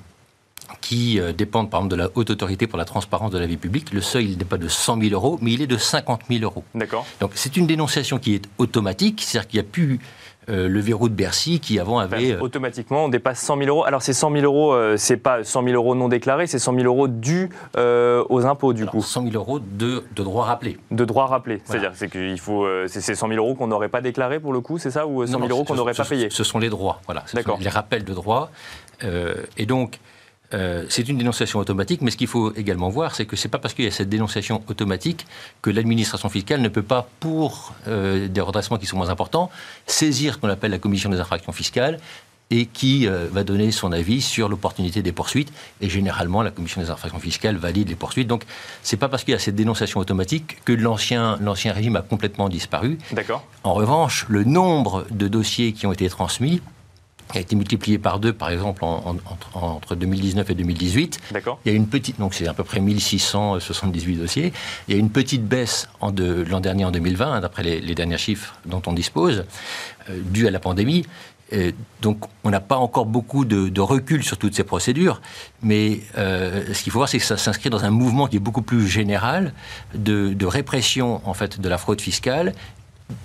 qui 0.80 1.20
dépendent 1.36 1.68
par 1.68 1.80
exemple 1.80 1.96
de 1.96 2.02
la 2.02 2.08
haute 2.14 2.30
autorité 2.30 2.68
pour 2.68 2.78
la 2.78 2.84
transparence 2.84 3.32
de 3.32 3.38
la 3.38 3.46
vie 3.46 3.56
publique, 3.56 3.92
le 3.92 4.00
seuil 4.00 4.36
n'est 4.36 4.44
pas 4.44 4.56
de 4.56 4.68
100 4.68 5.00
000 5.00 5.12
euros, 5.12 5.36
mais 5.42 5.52
il 5.52 5.62
est 5.62 5.66
de 5.66 5.76
50 5.76 6.22
000 6.30 6.44
euros. 6.44 6.64
D'accord. 6.76 7.04
Donc 7.20 7.32
c'est 7.34 7.56
une 7.56 7.66
dénonciation 7.66 8.18
qui 8.18 8.34
est 8.34 8.48
automatique, 8.58 9.20
c'est-à-dire 9.20 9.48
qu'il 9.48 9.60
n'y 9.60 9.66
a 9.66 9.70
plus 9.70 9.98
euh, 10.48 10.68
le 10.68 10.80
verrou 10.80 11.08
de 11.08 11.14
Bercy 11.14 11.60
qui 11.60 11.78
avant 11.78 11.98
avait... 11.98 12.32
Euh, 12.32 12.40
automatiquement, 12.40 13.04
on 13.04 13.08
dépasse 13.08 13.38
100 13.40 13.58
000 13.58 13.68
euros. 13.68 13.84
Alors 13.84 14.02
ces 14.02 14.12
100 14.12 14.32
000 14.32 14.44
euros, 14.44 14.72
euh, 14.72 14.96
c'est 14.96 15.16
pas 15.16 15.44
100 15.44 15.62
000 15.62 15.74
euros 15.76 15.94
non 15.94 16.08
déclarés, 16.08 16.48
c'est 16.48 16.58
100 16.58 16.74
000 16.74 16.84
euros 16.86 17.06
dus 17.06 17.50
aux 17.76 18.46
impôts 18.46 18.72
du 18.72 18.86
coup. 18.86 19.02
100 19.02 19.30
000 19.30 19.34
euros 19.34 19.60
de, 19.60 20.04
de 20.14 20.22
droits 20.22 20.44
rappelés. 20.44 20.78
De 20.90 21.04
droits 21.04 21.26
rappelés, 21.26 21.60
c'est-à-dire 21.64 21.92
c'est 21.94 22.10
qu'il 22.10 22.40
faut 22.40 22.66
c'est 22.88 23.14
100 23.14 23.28
000 23.28 23.38
euros 23.38 23.54
qu'on 23.54 23.68
n'aurait 23.68 23.88
pas 23.88 24.00
déclarés 24.00 24.40
pour 24.40 24.52
le 24.52 24.60
coup, 24.60 24.78
c'est 24.78 24.90
ça 24.90 25.06
ou 25.06 25.26
100 25.26 25.38
000 25.38 25.48
euros 25.50 25.64
qu'on 25.64 25.74
n'aurait 25.74 25.94
pas 25.94 26.04
payé? 26.04 26.28
Ce 26.30 26.44
sont 26.44 26.58
les 26.58 26.68
droits, 26.70 27.00
voilà. 27.06 27.22
Ce 27.26 27.40
sont 27.40 27.58
les 27.60 27.68
rappels 27.68 28.04
de 28.04 28.14
droits. 28.14 28.50
et 29.56 29.66
donc 29.66 30.00
euh, 30.54 30.84
c'est 30.88 31.08
une 31.08 31.18
dénonciation 31.18 31.58
automatique, 31.58 32.02
mais 32.02 32.10
ce 32.10 32.16
qu'il 32.16 32.26
faut 32.26 32.52
également 32.54 32.88
voir, 32.88 33.14
c'est 33.14 33.26
que 33.26 33.36
ce 33.36 33.46
n'est 33.46 33.50
pas 33.50 33.58
parce 33.58 33.74
qu'il 33.74 33.84
y 33.84 33.88
a 33.88 33.90
cette 33.90 34.08
dénonciation 34.08 34.62
automatique 34.68 35.26
que 35.62 35.70
l'administration 35.70 36.28
fiscale 36.28 36.60
ne 36.60 36.68
peut 36.68 36.82
pas, 36.82 37.08
pour 37.20 37.74
euh, 37.88 38.28
des 38.28 38.40
redressements 38.40 38.78
qui 38.78 38.86
sont 38.86 38.96
moins 38.96 39.10
importants, 39.10 39.50
saisir 39.86 40.34
ce 40.34 40.38
qu'on 40.38 40.48
appelle 40.48 40.70
la 40.70 40.78
commission 40.78 41.10
des 41.10 41.20
infractions 41.20 41.52
fiscales 41.52 41.98
et 42.50 42.66
qui 42.66 43.08
euh, 43.08 43.28
va 43.32 43.44
donner 43.44 43.70
son 43.72 43.92
avis 43.92 44.20
sur 44.20 44.48
l'opportunité 44.48 45.00
des 45.00 45.12
poursuites. 45.12 45.50
Et 45.80 45.88
généralement, 45.88 46.42
la 46.42 46.50
commission 46.50 46.82
des 46.82 46.90
infractions 46.90 47.18
fiscales 47.18 47.56
valide 47.56 47.88
les 47.88 47.94
poursuites. 47.94 48.28
Donc, 48.28 48.44
ce 48.82 48.94
n'est 48.94 49.00
pas 49.00 49.08
parce 49.08 49.24
qu'il 49.24 49.32
y 49.32 49.34
a 49.34 49.38
cette 49.38 49.54
dénonciation 49.54 50.00
automatique 50.00 50.62
que 50.66 50.72
l'ancien 50.72 51.38
régime 51.72 51.96
a 51.96 52.02
complètement 52.02 52.50
disparu. 52.50 52.98
D'accord. 53.12 53.42
En 53.64 53.72
revanche, 53.72 54.26
le 54.28 54.44
nombre 54.44 55.06
de 55.10 55.28
dossiers 55.28 55.72
qui 55.72 55.86
ont 55.86 55.92
été 55.92 56.08
transmis 56.10 56.60
qui 57.32 57.38
a 57.38 57.40
été 57.40 57.56
multiplié 57.56 57.98
par 57.98 58.20
deux, 58.20 58.32
par 58.32 58.50
exemple, 58.50 58.84
entre 58.84 59.94
2019 59.94 60.50
et 60.50 60.54
2018. 60.54 61.20
D'accord. 61.32 61.58
Il 61.64 61.72
y 61.72 61.74
a 61.74 61.76
une 61.76 61.88
petite, 61.88 62.20
donc 62.20 62.34
c'est 62.34 62.46
à 62.46 62.54
peu 62.54 62.62
près 62.62 62.78
1678 62.80 64.16
dossiers. 64.16 64.52
Il 64.86 64.94
y 64.94 64.96
a 64.96 65.00
une 65.00 65.10
petite 65.10 65.44
baisse 65.44 65.88
de 66.12 66.44
l'an 66.48 66.60
dernier 66.60 66.84
en 66.84 66.90
2020, 66.90 67.32
hein, 67.32 67.40
d'après 67.40 67.62
les, 67.62 67.94
derniers 67.94 68.18
chiffres 68.18 68.54
dont 68.66 68.82
on 68.86 68.92
dispose, 68.92 69.44
euh, 70.10 70.20
dû 70.24 70.46
à 70.46 70.50
la 70.50 70.60
pandémie. 70.60 71.04
donc, 72.00 72.24
on 72.44 72.50
n'a 72.50 72.60
pas 72.60 72.76
encore 72.76 73.04
beaucoup 73.04 73.44
de, 73.44 73.80
recul 73.80 74.22
sur 74.22 74.38
toutes 74.38 74.54
ces 74.54 74.64
procédures, 74.64 75.20
mais 75.62 76.00
euh, 76.16 76.72
ce 76.72 76.82
qu'il 76.82 76.92
faut 76.92 76.98
voir, 76.98 77.08
c'est 77.08 77.18
que 77.18 77.24
ça 77.24 77.36
s'inscrit 77.36 77.68
dans 77.70 77.84
un 77.84 77.90
mouvement 77.90 78.26
qui 78.26 78.36
est 78.36 78.40
beaucoup 78.48 78.62
plus 78.62 78.86
général 78.86 79.52
de, 79.94 80.32
de 80.32 80.46
répression 80.46 81.20
en 81.24 81.34
fait 81.34 81.60
de 81.60 81.68
la 81.68 81.78
fraude 81.78 82.00
fiscale 82.00 82.54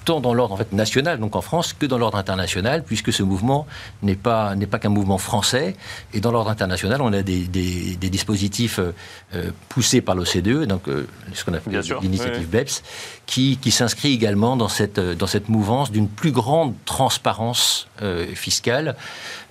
tant 0.06 0.20
dans 0.20 0.34
l'ordre 0.34 0.54
en 0.54 0.58
fait, 0.58 0.72
national, 0.74 1.20
donc 1.20 1.36
en 1.36 1.42
France, 1.42 1.74
que 1.74 1.86
dans 1.86 1.98
l'ordre 1.98 2.18
international, 2.18 2.84
puisque 2.84 3.12
ce 3.14 3.24
mouvement 3.24 3.68
n'est 4.04 4.16
pas, 4.16 4.56
n'est 4.56 4.68
pas 4.68 4.80
qu'un 4.80 4.90
mouvement 4.90 5.18
français. 5.18 5.76
Et 6.14 6.20
dans 6.20 6.32
l'ordre 6.32 6.50
international, 6.50 7.02
on 7.02 7.14
a 7.14 7.22
des, 7.22 7.48
des, 7.48 8.10
dispositifs 8.10 8.80
euh, 8.80 8.94
euh, 9.36 9.52
poussés 9.70 10.02
par 10.02 10.16
l'OCDE, 10.16 10.66
donc 10.66 10.88
euh, 10.88 11.08
ce 11.34 11.44
qu'on 11.44 11.54
appelle 11.54 11.82
l'initiative 12.02 12.50
BEPS, 12.50 12.84
qui, 13.26 13.58
qui 13.58 13.72
s'inscrit 13.72 14.14
également 14.14 14.56
dans 14.56 14.70
cette, 14.70 15.00
dans 15.00 15.28
cette 15.28 15.50
mouvance 15.50 15.92
d'une 15.92 16.08
plus 16.08 16.32
grande 16.32 16.74
transparence 16.86 17.88
fiscale. 18.34 18.96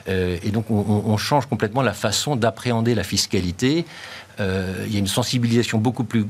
et 0.07 0.51
donc, 0.53 0.71
on, 0.71 1.03
on, 1.05 1.17
change 1.17 1.47
complètement 1.47 1.83
la 1.83 1.93
façon 1.93 2.37
d'appréhender 2.37 2.95
la 2.95 3.03
fiscalité. 3.03 3.85
il 4.39 4.93
y 4.93 4.97
a 4.97 4.99
une 4.99 5.07
sensibilisation 5.07 5.79
beaucoup 5.79 6.05
plus 6.05 6.27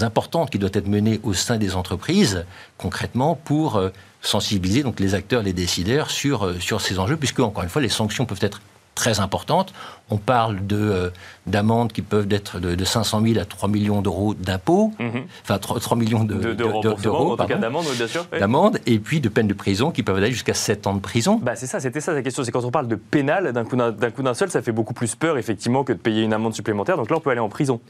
importante 0.00 0.50
qui 0.50 0.58
doit 0.58 0.70
être 0.72 0.86
menée 0.86 1.20
au 1.22 1.34
sein 1.34 1.56
des 1.56 1.74
entreprises, 1.74 2.44
concrètement, 2.76 3.34
pour 3.34 3.76
euh, 3.76 3.90
sensibiliser 4.20 4.84
les 4.98 5.14
acteurs, 5.14 5.42
les 5.42 5.52
décideurs 5.52 6.10
sur, 6.10 6.46
euh, 6.46 6.60
sur 6.60 6.80
ces 6.80 6.98
enjeux, 6.98 7.16
puisque, 7.16 7.40
encore 7.40 7.62
une 7.62 7.68
fois, 7.68 7.82
les 7.82 7.88
sanctions 7.88 8.26
peuvent 8.26 8.38
être 8.42 8.60
très 8.94 9.20
importantes. 9.20 9.72
On 10.10 10.18
parle 10.18 10.66
de, 10.66 10.76
euh, 10.76 11.10
d'amendes 11.48 11.92
qui 11.92 12.02
peuvent 12.02 12.26
être 12.30 12.60
de, 12.60 12.84
500 12.84 13.22
000 13.22 13.38
à 13.38 13.44
3 13.44 13.68
millions 13.68 14.02
d'euros 14.02 14.34
d'impôts, 14.34 14.92
mhm. 14.98 15.24
enfin 15.42 15.58
3, 15.58 15.96
millions 15.96 16.24
de, 16.24 16.54
d'euros, 16.54 17.32
en 17.32 17.36
tout 17.36 17.46
cas 17.46 17.56
d'amendes, 17.56 17.86
bien 17.96 18.06
sûr. 18.06 18.26
D'amendes, 18.38 18.78
et 18.86 18.98
puis 18.98 19.20
de 19.20 19.28
peines 19.28 19.48
de 19.48 19.54
prison 19.54 19.90
qui 19.90 20.02
peuvent 20.02 20.16
aller 20.16 20.30
jusqu'à 20.30 20.54
7 20.54 20.86
ans 20.86 20.94
de 20.94 21.00
prison. 21.00 21.40
Bah, 21.42 21.56
c'est 21.56 21.66
ça, 21.66 21.80
c'était 21.80 22.00
ça 22.00 22.12
la 22.12 22.22
question. 22.22 22.44
C'est 22.44 22.52
quand 22.52 22.64
on 22.64 22.70
parle 22.70 22.88
de 22.88 22.96
pénal, 22.96 23.52
d'un 23.52 23.64
coup 23.64 24.22
d'un, 24.22 24.34
seul, 24.34 24.50
ça 24.50 24.62
fait 24.62 24.72
beaucoup 24.72 24.94
plus 24.94 25.14
peur, 25.14 25.38
effectivement, 25.38 25.84
que 25.84 25.92
de 25.92 25.98
payer 25.98 26.22
une 26.22 26.32
amende 26.32 26.54
supplémentaire. 26.54 26.96
Donc 26.96 27.10
là, 27.10 27.16
on 27.16 27.20
peut 27.20 27.30
aller 27.30 27.40
en 27.40 27.48
prison. 27.48 27.80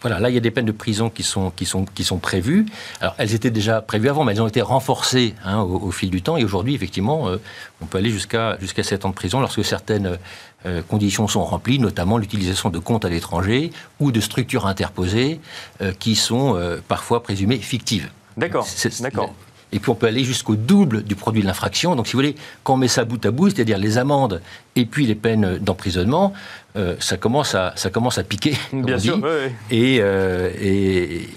Voilà, 0.00 0.20
là, 0.20 0.30
il 0.30 0.34
y 0.34 0.38
a 0.38 0.40
des 0.40 0.50
peines 0.50 0.66
de 0.66 0.72
prison 0.72 1.10
qui 1.10 1.22
sont, 1.22 1.50
qui 1.50 1.64
sont, 1.64 1.84
qui 1.84 2.04
sont 2.04 2.18
prévues. 2.18 2.66
Alors, 3.00 3.14
elles 3.18 3.34
étaient 3.34 3.50
déjà 3.50 3.80
prévues 3.80 4.08
avant, 4.08 4.24
mais 4.24 4.32
elles 4.32 4.42
ont 4.42 4.48
été 4.48 4.62
renforcées 4.62 5.34
hein, 5.44 5.60
au, 5.62 5.90
fil 5.90 6.10
du 6.10 6.22
temps. 6.22 6.36
Et 6.36 6.44
aujourd'hui, 6.44 6.74
effectivement, 6.74 7.28
euh, 7.28 7.36
on 7.80 7.86
peut 7.86 7.98
aller 7.98 8.10
jusqu'à, 8.10 8.58
jusqu'à 8.60 8.82
7 8.82 9.04
ans 9.04 9.10
de 9.10 9.14
prison 9.14 9.40
lorsque 9.40 9.64
certaines 9.64 10.18
euh, 10.66 10.82
conditions 10.82 11.28
sont 11.28 11.44
remplies, 11.44 11.78
notamment 11.78 12.18
l'utilisation 12.18 12.70
de 12.70 12.78
comptes 12.78 13.04
à 13.06 13.08
l'étranger 13.08 13.72
ou 14.00 14.12
de 14.12 14.20
structures 14.20 14.66
interposées 14.66 15.40
euh, 15.80 15.92
qui 15.98 16.14
sont 16.14 16.56
euh, 16.56 16.78
parfois 16.86 17.22
présumées 17.22 17.58
fictives. 17.58 18.10
D'accord. 18.36 18.66
D'accord. 19.00 19.34
Et 19.72 19.78
puis 19.80 19.90
on 19.90 19.94
peut 19.94 20.06
aller 20.06 20.24
jusqu'au 20.24 20.54
double 20.54 21.02
du 21.02 21.16
produit 21.16 21.42
de 21.42 21.46
l'infraction. 21.46 21.96
Donc 21.96 22.06
si 22.06 22.12
vous 22.12 22.18
voulez, 22.18 22.36
quand 22.62 22.74
on 22.74 22.76
met 22.76 22.88
ça 22.88 23.04
bout 23.04 23.24
à 23.26 23.30
bout, 23.30 23.50
c'est-à-dire 23.50 23.78
les 23.78 23.98
amendes 23.98 24.40
et 24.76 24.86
puis 24.86 25.06
les 25.06 25.16
peines 25.16 25.58
d'emprisonnement, 25.58 26.32
euh, 26.76 26.96
ça, 26.98 27.16
commence 27.16 27.54
à, 27.54 27.72
ça 27.76 27.90
commence 27.90 28.18
à 28.18 28.24
piquer. 28.24 28.54
Bien 28.72 28.98
sûr. 28.98 29.18
Et, 29.70 29.98
euh, 30.00 30.50
et, 30.60 31.28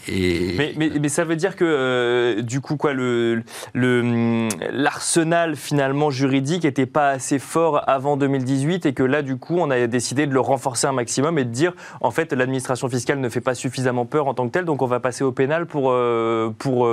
Mais, 0.58 0.74
mais, 0.76 0.92
mais, 1.00 1.10
ça 1.10 1.24
veut 1.24 1.36
dire 1.36 1.56
que, 1.56 1.64
euh, 1.66 2.42
du 2.42 2.60
coup, 2.62 2.76
quoi, 2.76 2.94
le, 2.94 3.44
le, 3.74 4.50
l'arsenal 4.72 5.56
finalement 5.56 6.10
juridique 6.10 6.64
n'était 6.64 6.86
pas 6.86 7.10
assez 7.10 7.40
fort 7.40 7.84
avant 7.88 8.18
2018 8.18 8.86
et 8.86 8.94
que 8.94 9.04
là, 9.04 9.22
du 9.22 9.38
coup, 9.38 9.58
on 9.58 9.70
a 9.70 9.88
décidé 9.88 10.28
de 10.28 10.34
le 10.34 10.42
renforcer 10.42 10.88
un 10.88 10.92
maximum 10.92 11.40
et 11.40 11.46
de 11.46 11.52
dire, 11.52 11.74
en 12.02 12.12
fait, 12.12 12.34
l'administration 12.34 12.90
fiscale 12.90 13.20
ne 13.20 13.30
fait 13.30 13.42
pas 13.42 13.56
suffisamment 13.56 14.06
peur 14.06 14.28
en 14.28 14.34
tant 14.34 14.48
que 14.48 14.52
telle, 14.52 14.66
donc 14.66 14.82
on 14.82 14.88
va 14.88 15.00
passer 15.00 15.24
au 15.24 15.32
pénal 15.32 15.66
pour, 15.66 15.96
pour, 16.58 16.90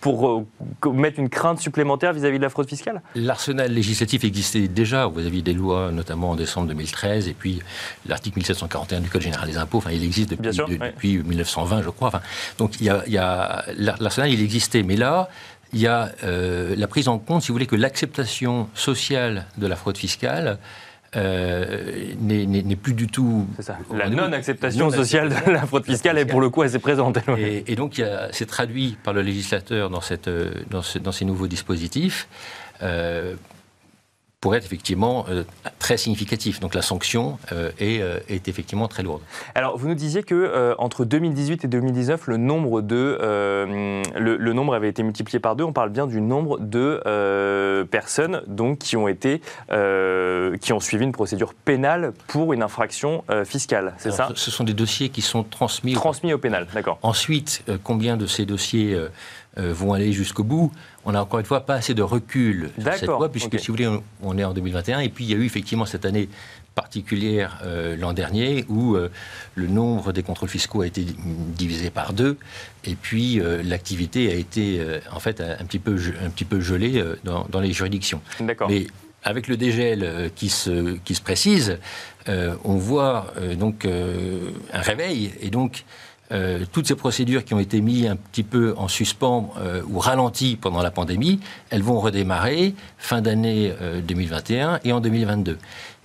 pour, 0.00 0.46
mettre 0.92 1.18
une 1.18 1.28
crainte 1.28 1.58
supplémentaire 1.58 2.12
vis-à-vis 2.12 2.38
de 2.38 2.42
la 2.42 2.50
fraude 2.50 2.68
fiscale? 2.68 3.02
L'arsenal 3.14 3.72
législatif 3.72 4.24
existait 4.24 4.68
déjà. 4.68 5.06
Vous 5.06 5.26
aviez 5.26 5.42
des 5.42 5.52
lois, 5.52 5.90
notamment 5.90 6.30
en 6.30 6.36
décembre 6.36 6.68
2013, 6.68 7.28
et 7.28 7.34
puis 7.34 7.60
l'article 8.06 8.38
1741 8.38 9.00
du 9.00 9.10
Code 9.10 9.22
général 9.22 9.48
des 9.48 9.56
impôts, 9.56 9.78
enfin, 9.78 9.90
il 9.92 10.04
existe 10.04 10.30
depuis, 10.30 11.18
1920, 11.18 11.82
je 11.82 11.90
crois. 11.90 12.08
Enfin, 12.08 12.20
donc, 12.58 12.80
il 12.80 12.86
y 12.86 13.18
a, 13.18 13.64
l'arsenal, 13.76 14.30
il 14.30 14.42
existait. 14.42 14.82
Mais 14.82 14.96
là, 14.96 15.28
il 15.72 15.80
y 15.80 15.86
a 15.86 16.10
euh, 16.24 16.74
la 16.76 16.86
prise 16.86 17.08
en 17.08 17.18
compte, 17.18 17.42
si 17.42 17.48
vous 17.48 17.54
voulez, 17.54 17.66
que 17.66 17.76
l'acceptation 17.76 18.68
sociale 18.74 19.46
de 19.58 19.66
la 19.66 19.76
fraude 19.76 19.96
fiscale 19.96 20.58
euh, 21.16 22.14
n'est 22.20 22.76
plus 22.76 22.94
du 22.94 23.06
tout. 23.06 23.46
C'est 23.56 23.62
ça. 23.62 23.78
La 23.94 24.10
non-acceptation 24.10 24.90
sociale 24.90 25.30
de 25.46 25.50
la 25.50 25.66
fraude 25.66 25.84
fiscale 25.84 26.18
est 26.18 26.26
pour 26.26 26.40
le 26.40 26.50
coup 26.50 26.62
assez 26.62 26.78
présente. 26.78 27.18
Et, 27.38 27.64
et 27.66 27.76
donc, 27.76 28.02
c'est 28.32 28.46
traduit 28.46 28.96
par 29.02 29.14
le 29.14 29.22
législateur 29.22 29.90
dans, 29.90 30.02
cette, 30.02 30.28
dans, 30.70 30.82
dans 31.02 31.12
ces 31.12 31.24
nouveaux 31.24 31.48
dispositifs. 31.48 32.28
Euh, 32.82 33.34
pour 34.40 34.54
être 34.54 34.64
effectivement 34.64 35.26
euh, 35.28 35.42
très 35.80 35.96
significatif. 35.96 36.60
Donc 36.60 36.74
la 36.74 36.82
sanction 36.82 37.38
euh, 37.50 37.70
est, 37.80 38.00
euh, 38.00 38.20
est, 38.28 38.46
effectivement 38.46 38.86
très 38.86 39.02
lourde. 39.02 39.20
Alors 39.54 39.76
vous 39.76 39.88
nous 39.88 39.96
disiez 39.96 40.22
que 40.22 40.74
entre 40.78 41.04
2018 41.04 41.64
et 41.64 41.68
2019, 41.68 42.28
le 42.28 42.36
nombre 42.36 42.80
de 42.80 43.18
le, 43.20 44.52
nombre 44.52 44.74
avait 44.74 44.88
été 44.88 45.02
multiplié 45.02 45.40
par 45.40 45.56
deux. 45.56 45.64
On 45.64 45.72
parle 45.72 45.90
bien 45.90 46.06
du 46.06 46.20
nombre 46.20 46.58
de 46.60 47.84
personnes 47.90 48.42
donc 48.46 48.78
qui 48.78 48.96
ont 48.96 49.08
été 49.08 49.40
qui 49.68 50.72
ont 50.72 50.80
suivi 50.80 51.04
une 51.04 51.12
procédure 51.12 51.54
pénale 51.54 52.12
pour 52.28 52.52
une 52.52 52.62
infraction 52.62 53.24
fiscale. 53.44 53.94
C'est 53.98 54.12
ça? 54.12 54.28
Ce 54.34 54.50
sont 54.50 54.64
des 54.64 54.74
dossiers 54.74 55.08
qui 55.08 55.22
sont 55.22 55.42
transmis 55.42 55.94
transmis 55.94 56.32
au 56.32 56.38
pénal. 56.38 56.66
D'accord. 56.72 56.98
Ensuite, 57.02 57.64
combien 57.82 58.16
de 58.16 58.26
ces 58.26 58.46
dossiers 58.46 58.96
vont 59.56 59.92
aller 59.92 60.12
jusqu'au 60.12 60.44
bout? 60.44 60.72
On 61.08 61.12
n'a 61.12 61.22
encore 61.22 61.40
une 61.40 61.46
fois 61.46 61.64
pas 61.64 61.76
assez 61.76 61.94
de 61.94 62.02
recul 62.02 62.68
sur 62.78 62.92
cette 62.92 63.08
loi, 63.08 63.30
puisque 63.30 63.46
okay. 63.46 63.58
si 63.58 63.68
vous 63.68 63.72
voulez, 63.72 63.86
on, 63.86 64.02
on, 64.22 64.36
est 64.36 64.44
en 64.44 64.52
2021, 64.52 65.00
et 65.00 65.08
puis 65.08 65.24
il 65.24 65.30
y 65.30 65.32
a 65.32 65.38
eu 65.38 65.46
effectivement 65.46 65.86
cette 65.86 66.04
année 66.04 66.28
particulière 66.74 67.60
euh, 67.64 67.96
l'an 67.96 68.12
dernier 68.12 68.66
où 68.68 68.94
euh, 68.94 69.10
le 69.54 69.68
nombre 69.68 70.12
des 70.12 70.22
contrôles 70.22 70.50
fiscaux 70.50 70.82
a 70.82 70.86
été 70.86 71.04
divisé 71.56 71.88
par 71.88 72.12
deux 72.12 72.36
et 72.84 72.94
puis 72.94 73.40
euh, 73.40 73.62
l'activité 73.64 74.30
a 74.30 74.34
été 74.34 74.80
en 75.10 75.18
fait 75.18 75.40
un, 75.40 75.64
petit 75.64 75.78
peu 75.78 75.96
un 76.24 76.28
petit 76.28 76.44
peu 76.44 76.60
gelée 76.60 77.02
dans, 77.24 77.46
dans 77.48 77.60
les 77.60 77.72
juridictions. 77.72 78.20
Mais 78.68 78.86
avec 79.24 79.48
le 79.48 79.56
dégel 79.56 80.30
qui 80.36 80.50
se, 80.50 80.98
qui 80.98 81.14
se 81.14 81.22
précise, 81.22 81.78
on 82.28 82.76
voit 82.76 83.32
donc 83.56 83.86
un 83.86 84.80
réveil 84.80 85.32
et 85.40 85.50
donc 85.50 85.84
euh, 86.30 86.64
toutes 86.72 86.86
ces 86.86 86.94
procédures 86.94 87.44
qui 87.44 87.54
ont 87.54 87.58
été 87.58 87.80
mises 87.80 88.06
un 88.06 88.16
petit 88.16 88.42
peu 88.42 88.74
en 88.76 88.86
suspens 88.86 89.52
euh, 89.58 89.82
ou 89.88 89.98
ralenties 89.98 90.56
pendant 90.56 90.82
la 90.82 90.90
pandémie, 90.90 91.40
elles 91.70 91.82
vont 91.82 92.00
redémarrer 92.00 92.74
fin 92.98 93.22
d'année 93.22 93.72
euh, 93.80 94.00
2021 94.02 94.80
et 94.84 94.92
en 94.92 95.00
2022. 95.00 95.58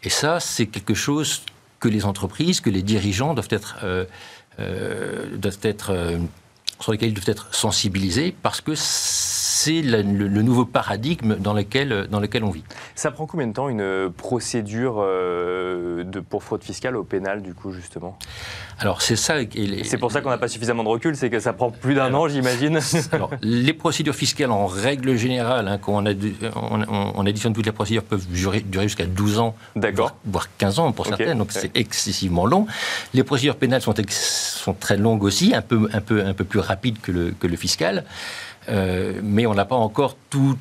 Et 0.03 0.09
ça, 0.09 0.39
c'est 0.39 0.67
quelque 0.67 0.93
chose 0.93 1.41
que 1.79 1.89
les 1.89 2.05
entreprises, 2.05 2.61
que 2.61 2.69
les 2.69 2.81
dirigeants 2.83 3.33
doivent 3.33 3.49
être, 3.49 3.85
doivent 4.57 5.59
être 5.63 6.17
sur 6.79 6.93
ils 6.93 7.13
doivent 7.13 7.29
être 7.29 7.53
sensibilisés 7.53 8.35
parce 8.41 8.61
que 8.61 8.73
c'est 9.63 9.81
le, 9.81 10.01
le, 10.01 10.41
nouveau 10.41 10.65
paradigme 10.65 11.35
dans 11.35 11.53
lequel, 11.53 12.07
dans 12.11 12.19
lequel 12.19 12.43
on 12.43 12.49
vit. 12.49 12.63
Ça 12.95 13.11
prend 13.11 13.25
combien 13.25 13.47
de 13.47 13.53
temps 13.53 13.69
une 13.69 14.11
procédure 14.11 14.95
euh, 14.97 16.03
de, 16.03 16.19
pour 16.19 16.43
fraude 16.43 16.63
fiscale 16.63 16.97
au 16.97 17.05
pénal, 17.05 17.41
du 17.41 17.53
coup, 17.53 17.71
justement? 17.71 18.17
Alors, 18.79 19.01
c'est 19.01 19.15
ça. 19.15 19.35
C'est 19.83 19.97
pour 19.97 20.11
ça 20.11 20.19
qu'on 20.19 20.31
n'a 20.31 20.37
pas 20.37 20.49
suffisamment 20.49 20.83
de 20.83 20.89
recul, 20.89 21.15
c'est 21.15 21.29
que 21.29 21.39
ça 21.39 21.53
prend 21.53 21.71
plus 21.71 21.95
d'un 21.95 22.13
an, 22.13 22.27
j'imagine. 22.27 22.79
Alors, 23.13 23.31
les 23.41 23.71
procédures 23.71 24.15
fiscales, 24.15 24.51
en 24.51 24.65
règle 24.65 25.15
générale, 25.15 25.69
hein, 25.69 25.77
quand 25.77 25.93
on, 25.93 26.05
a, 26.05 26.13
on, 26.55 26.83
on, 27.15 27.25
additionne 27.25 27.53
toutes 27.53 27.65
les 27.65 27.71
procédures, 27.71 28.03
peuvent 28.03 28.27
durer, 28.27 28.59
durer 28.59 28.89
jusqu'à 28.89 29.05
12 29.05 29.39
ans, 29.39 29.55
voire, 29.75 30.15
voire, 30.25 30.47
15 30.57 30.79
ans 30.79 30.91
pour 30.91 31.07
okay, 31.07 31.15
certaines, 31.15 31.37
donc 31.37 31.51
okay. 31.51 31.59
c'est 31.61 31.77
excessivement 31.77 32.45
long. 32.45 32.67
Les 33.13 33.23
procédures 33.23 33.55
pénales 33.55 33.81
sont, 33.81 33.93
sont 34.09 34.73
très 34.73 34.97
longues 34.97 35.23
aussi, 35.23 35.55
un 35.55 35.61
peu, 35.61 35.87
un 35.93 36.01
peu, 36.01 36.25
un 36.25 36.33
peu 36.33 36.43
plus 36.43 36.59
rapide 36.59 36.99
que 37.01 37.13
le, 37.13 37.33
que 37.39 37.47
le 37.47 37.55
fiscal, 37.55 38.03
euh, 38.69 39.19
mais 39.23 39.45
on 39.45 39.53
n'a 39.53 39.65
pas 39.65 39.75
encore 39.75 40.17
tout 40.29 40.57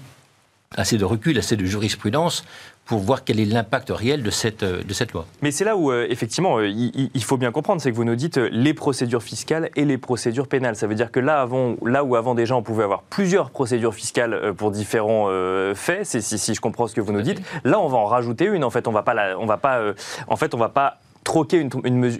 assez 0.76 0.96
de 0.96 1.04
recul, 1.04 1.38
assez 1.38 1.56
de 1.56 1.64
jurisprudence 1.64 2.44
pour 2.84 2.98
voir 2.98 3.24
quel 3.24 3.38
est 3.38 3.44
l'impact 3.44 3.90
réel 3.90 4.22
de 4.22 4.30
cette, 4.30 4.64
de 4.64 4.92
cette 4.92 5.12
loi. 5.12 5.26
Mais 5.40 5.50
c'est 5.50 5.64
là 5.64 5.76
où, 5.76 5.92
euh, 5.92 6.06
effectivement, 6.10 6.58
euh, 6.58 6.68
il, 6.68 7.24
faut 7.24 7.36
bien 7.36 7.52
comprendre, 7.52 7.80
c'est 7.80 7.90
que 7.90 7.96
vous 7.96 8.04
nous 8.04 8.16
dites 8.16 8.38
euh, 8.38 8.48
les 8.50 8.74
procédures 8.74 9.22
fiscales 9.22 9.70
et 9.76 9.84
les 9.84 9.98
procédures 9.98 10.48
pénales. 10.48 10.74
Ça 10.74 10.86
veut 10.86 10.94
dire 10.94 11.12
que 11.12 11.20
là, 11.20 11.40
avant, 11.40 11.76
là 11.84 12.02
où 12.02 12.16
avant 12.16 12.34
déjà 12.34 12.56
on 12.56 12.62
pouvait 12.62 12.84
avoir 12.84 13.02
plusieurs 13.02 13.50
procédures 13.50 13.94
fiscales 13.94 14.34
euh, 14.34 14.52
pour 14.52 14.72
différents 14.72 15.26
euh, 15.28 15.74
faits, 15.74 16.06
si, 16.06 16.54
je 16.54 16.60
comprends 16.60 16.88
ce 16.88 16.94
que 16.94 17.00
vous 17.00 17.12
nous 17.12 17.22
dites, 17.22 17.40
là 17.64 17.78
on 17.78 17.88
va 17.88 17.98
en 17.98 18.06
rajouter 18.06 18.46
une. 18.46 18.64
En 18.64 18.70
fait, 18.70 18.88
on 18.88 18.92
va 18.92 19.02
pas, 19.02 19.36
on 19.38 19.46
va 19.46 19.58
pas, 19.58 19.78
euh, 19.78 19.94
en 20.26 20.36
fait, 20.36 20.52
on 20.54 20.58
va 20.58 20.68
pas 20.68 20.98
troquer 21.24 21.58
une, 21.58 21.70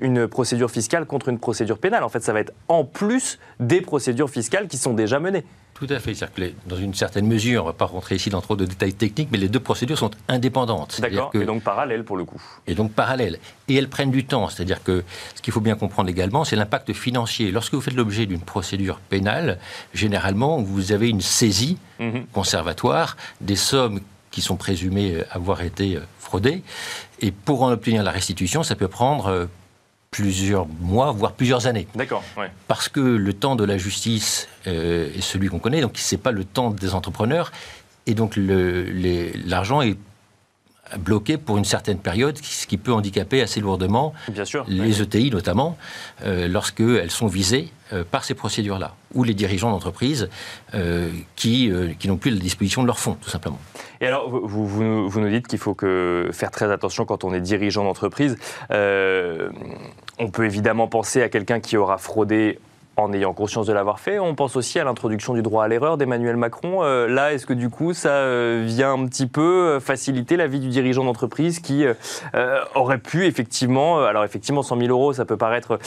une, 0.00 0.28
procédure 0.28 0.70
fiscale 0.70 1.06
contre 1.06 1.28
une 1.28 1.38
procédure 1.38 1.78
pénale. 1.78 2.04
En 2.04 2.08
fait, 2.08 2.20
ça 2.22 2.32
va 2.32 2.38
être 2.38 2.52
en 2.68 2.84
plus 2.84 3.40
des 3.58 3.80
procédures 3.80 4.30
fiscales 4.30 4.68
qui 4.68 4.78
sont 4.78 4.94
déjà 4.94 5.18
menées. 5.18 5.44
Tout 5.74 5.86
à 5.88 5.98
fait. 5.98 6.14
C'est-à-dire 6.14 6.34
que 6.34 6.68
dans 6.68 6.76
une 6.76 6.94
certaine 6.94 7.26
mesure, 7.26 7.62
on 7.62 7.66
ne 7.66 7.72
va 7.72 7.76
pas 7.76 7.86
rentrer 7.86 8.14
ici 8.14 8.30
dans 8.30 8.40
trop 8.40 8.56
de 8.56 8.64
détails 8.64 8.94
techniques, 8.94 9.28
mais 9.32 9.38
les 9.38 9.48
deux 9.48 9.60
procédures 9.60 9.98
sont 9.98 10.10
indépendantes. 10.28 11.00
D'accord, 11.00 11.30
que... 11.30 11.38
et 11.38 11.44
donc 11.44 11.62
parallèles 11.62 12.04
pour 12.04 12.16
le 12.16 12.24
coup. 12.24 12.40
Et 12.66 12.74
donc 12.74 12.92
parallèles. 12.92 13.38
Et 13.68 13.74
elles 13.74 13.88
prennent 13.88 14.10
du 14.10 14.24
temps. 14.24 14.48
C'est-à-dire 14.48 14.82
que 14.82 15.02
ce 15.34 15.42
qu'il 15.42 15.52
faut 15.52 15.60
bien 15.60 15.74
comprendre 15.74 16.08
également, 16.08 16.44
c'est 16.44 16.56
l'impact 16.56 16.92
financier. 16.92 17.50
Lorsque 17.50 17.74
vous 17.74 17.80
faites 17.80 17.94
l'objet 17.94 18.26
d'une 18.26 18.40
procédure 18.40 19.00
pénale, 19.00 19.58
généralement, 19.92 20.62
vous 20.62 20.92
avez 20.92 21.08
une 21.08 21.20
saisie 21.20 21.78
-hmm. 22.00 22.26
conservatoire 22.32 23.16
des 23.40 23.56
sommes 23.56 24.00
qui 24.30 24.40
sont 24.40 24.56
présumées 24.56 25.22
avoir 25.30 25.62
été 25.62 25.98
fraudées. 26.18 26.62
Et 27.20 27.30
pour 27.30 27.62
en 27.62 27.70
obtenir 27.70 28.02
la 28.02 28.10
restitution, 28.10 28.62
ça 28.62 28.74
peut 28.74 28.88
prendre 28.88 29.48
plusieurs 30.12 30.66
mois, 30.80 31.10
voire 31.10 31.32
plusieurs 31.32 31.66
années. 31.66 31.88
D'accord. 31.96 32.22
Ouais. 32.36 32.50
Parce 32.68 32.88
que 32.88 33.00
le 33.00 33.32
temps 33.32 33.56
de 33.56 33.64
la 33.64 33.78
justice 33.78 34.46
euh, 34.68 35.10
est 35.16 35.22
celui 35.22 35.48
qu'on 35.48 35.58
connaît, 35.58 35.80
donc 35.80 35.94
c'est 35.96 36.18
pas 36.18 36.30
le 36.30 36.44
temps 36.44 36.70
des 36.70 36.94
entrepreneurs, 36.94 37.50
et 38.06 38.14
donc 38.14 38.34
l'argent 38.36 39.80
est 39.82 39.96
bloqué 40.98 41.38
pour 41.38 41.58
une 41.58 41.64
certaine 41.64 41.98
période, 41.98 42.36
ce 42.42 42.66
qui 42.66 42.76
peut 42.76 42.92
handicaper 42.92 43.42
assez 43.42 43.60
lourdement 43.60 44.12
Bien 44.28 44.44
sûr, 44.44 44.64
les 44.68 45.00
oui. 45.00 45.02
ETI 45.02 45.30
notamment, 45.30 45.76
euh, 46.24 46.48
lorsqu'elles 46.48 47.10
sont 47.10 47.26
visées 47.26 47.70
euh, 47.92 48.04
par 48.08 48.24
ces 48.24 48.34
procédures-là, 48.34 48.94
ou 49.14 49.24
les 49.24 49.34
dirigeants 49.34 49.70
d'entreprise 49.70 50.28
euh, 50.74 51.10
qui, 51.36 51.72
qui 51.98 52.08
n'ont 52.08 52.16
plus 52.16 52.30
la 52.30 52.40
disposition 52.40 52.82
de 52.82 52.86
leurs 52.86 52.98
fonds, 52.98 53.16
tout 53.20 53.30
simplement. 53.30 53.58
Et 54.00 54.06
alors, 54.06 54.28
vous, 54.28 54.66
vous, 54.66 55.08
vous 55.08 55.20
nous 55.20 55.30
dites 55.30 55.46
qu'il 55.46 55.58
faut 55.58 55.74
que 55.74 56.28
faire 56.32 56.50
très 56.50 56.70
attention 56.70 57.04
quand 57.04 57.24
on 57.24 57.32
est 57.32 57.40
dirigeant 57.40 57.84
d'entreprise. 57.84 58.36
On 60.18 60.30
peut 60.30 60.44
évidemment 60.44 60.88
penser 60.88 61.22
à 61.22 61.28
quelqu'un 61.28 61.60
qui 61.60 61.76
aura 61.76 61.98
fraudé 61.98 62.58
en 62.96 63.12
ayant 63.12 63.32
conscience 63.32 63.66
de 63.66 63.72
l'avoir 63.72 64.00
fait. 64.00 64.18
On 64.18 64.34
pense 64.34 64.56
aussi 64.56 64.78
à 64.78 64.84
l'introduction 64.84 65.34
du 65.34 65.42
droit 65.42 65.64
à 65.64 65.68
l'erreur 65.68 65.96
d'Emmanuel 65.96 66.36
Macron. 66.36 66.82
Euh, 66.82 67.08
là, 67.08 67.32
est-ce 67.32 67.46
que 67.46 67.54
du 67.54 67.70
coup, 67.70 67.94
ça 67.94 68.10
euh, 68.10 68.62
vient 68.66 68.92
un 68.92 69.06
petit 69.06 69.26
peu 69.26 69.78
faciliter 69.80 70.36
la 70.36 70.46
vie 70.46 70.60
du 70.60 70.68
dirigeant 70.68 71.04
d'entreprise 71.04 71.60
qui 71.60 71.84
euh, 71.84 72.60
aurait 72.74 72.98
pu 72.98 73.24
effectivement, 73.26 74.04
alors 74.04 74.24
effectivement, 74.24 74.62
100 74.62 74.78
000 74.78 74.88
euros, 74.90 75.12
ça 75.12 75.24
peut 75.24 75.36
paraître, 75.36 75.78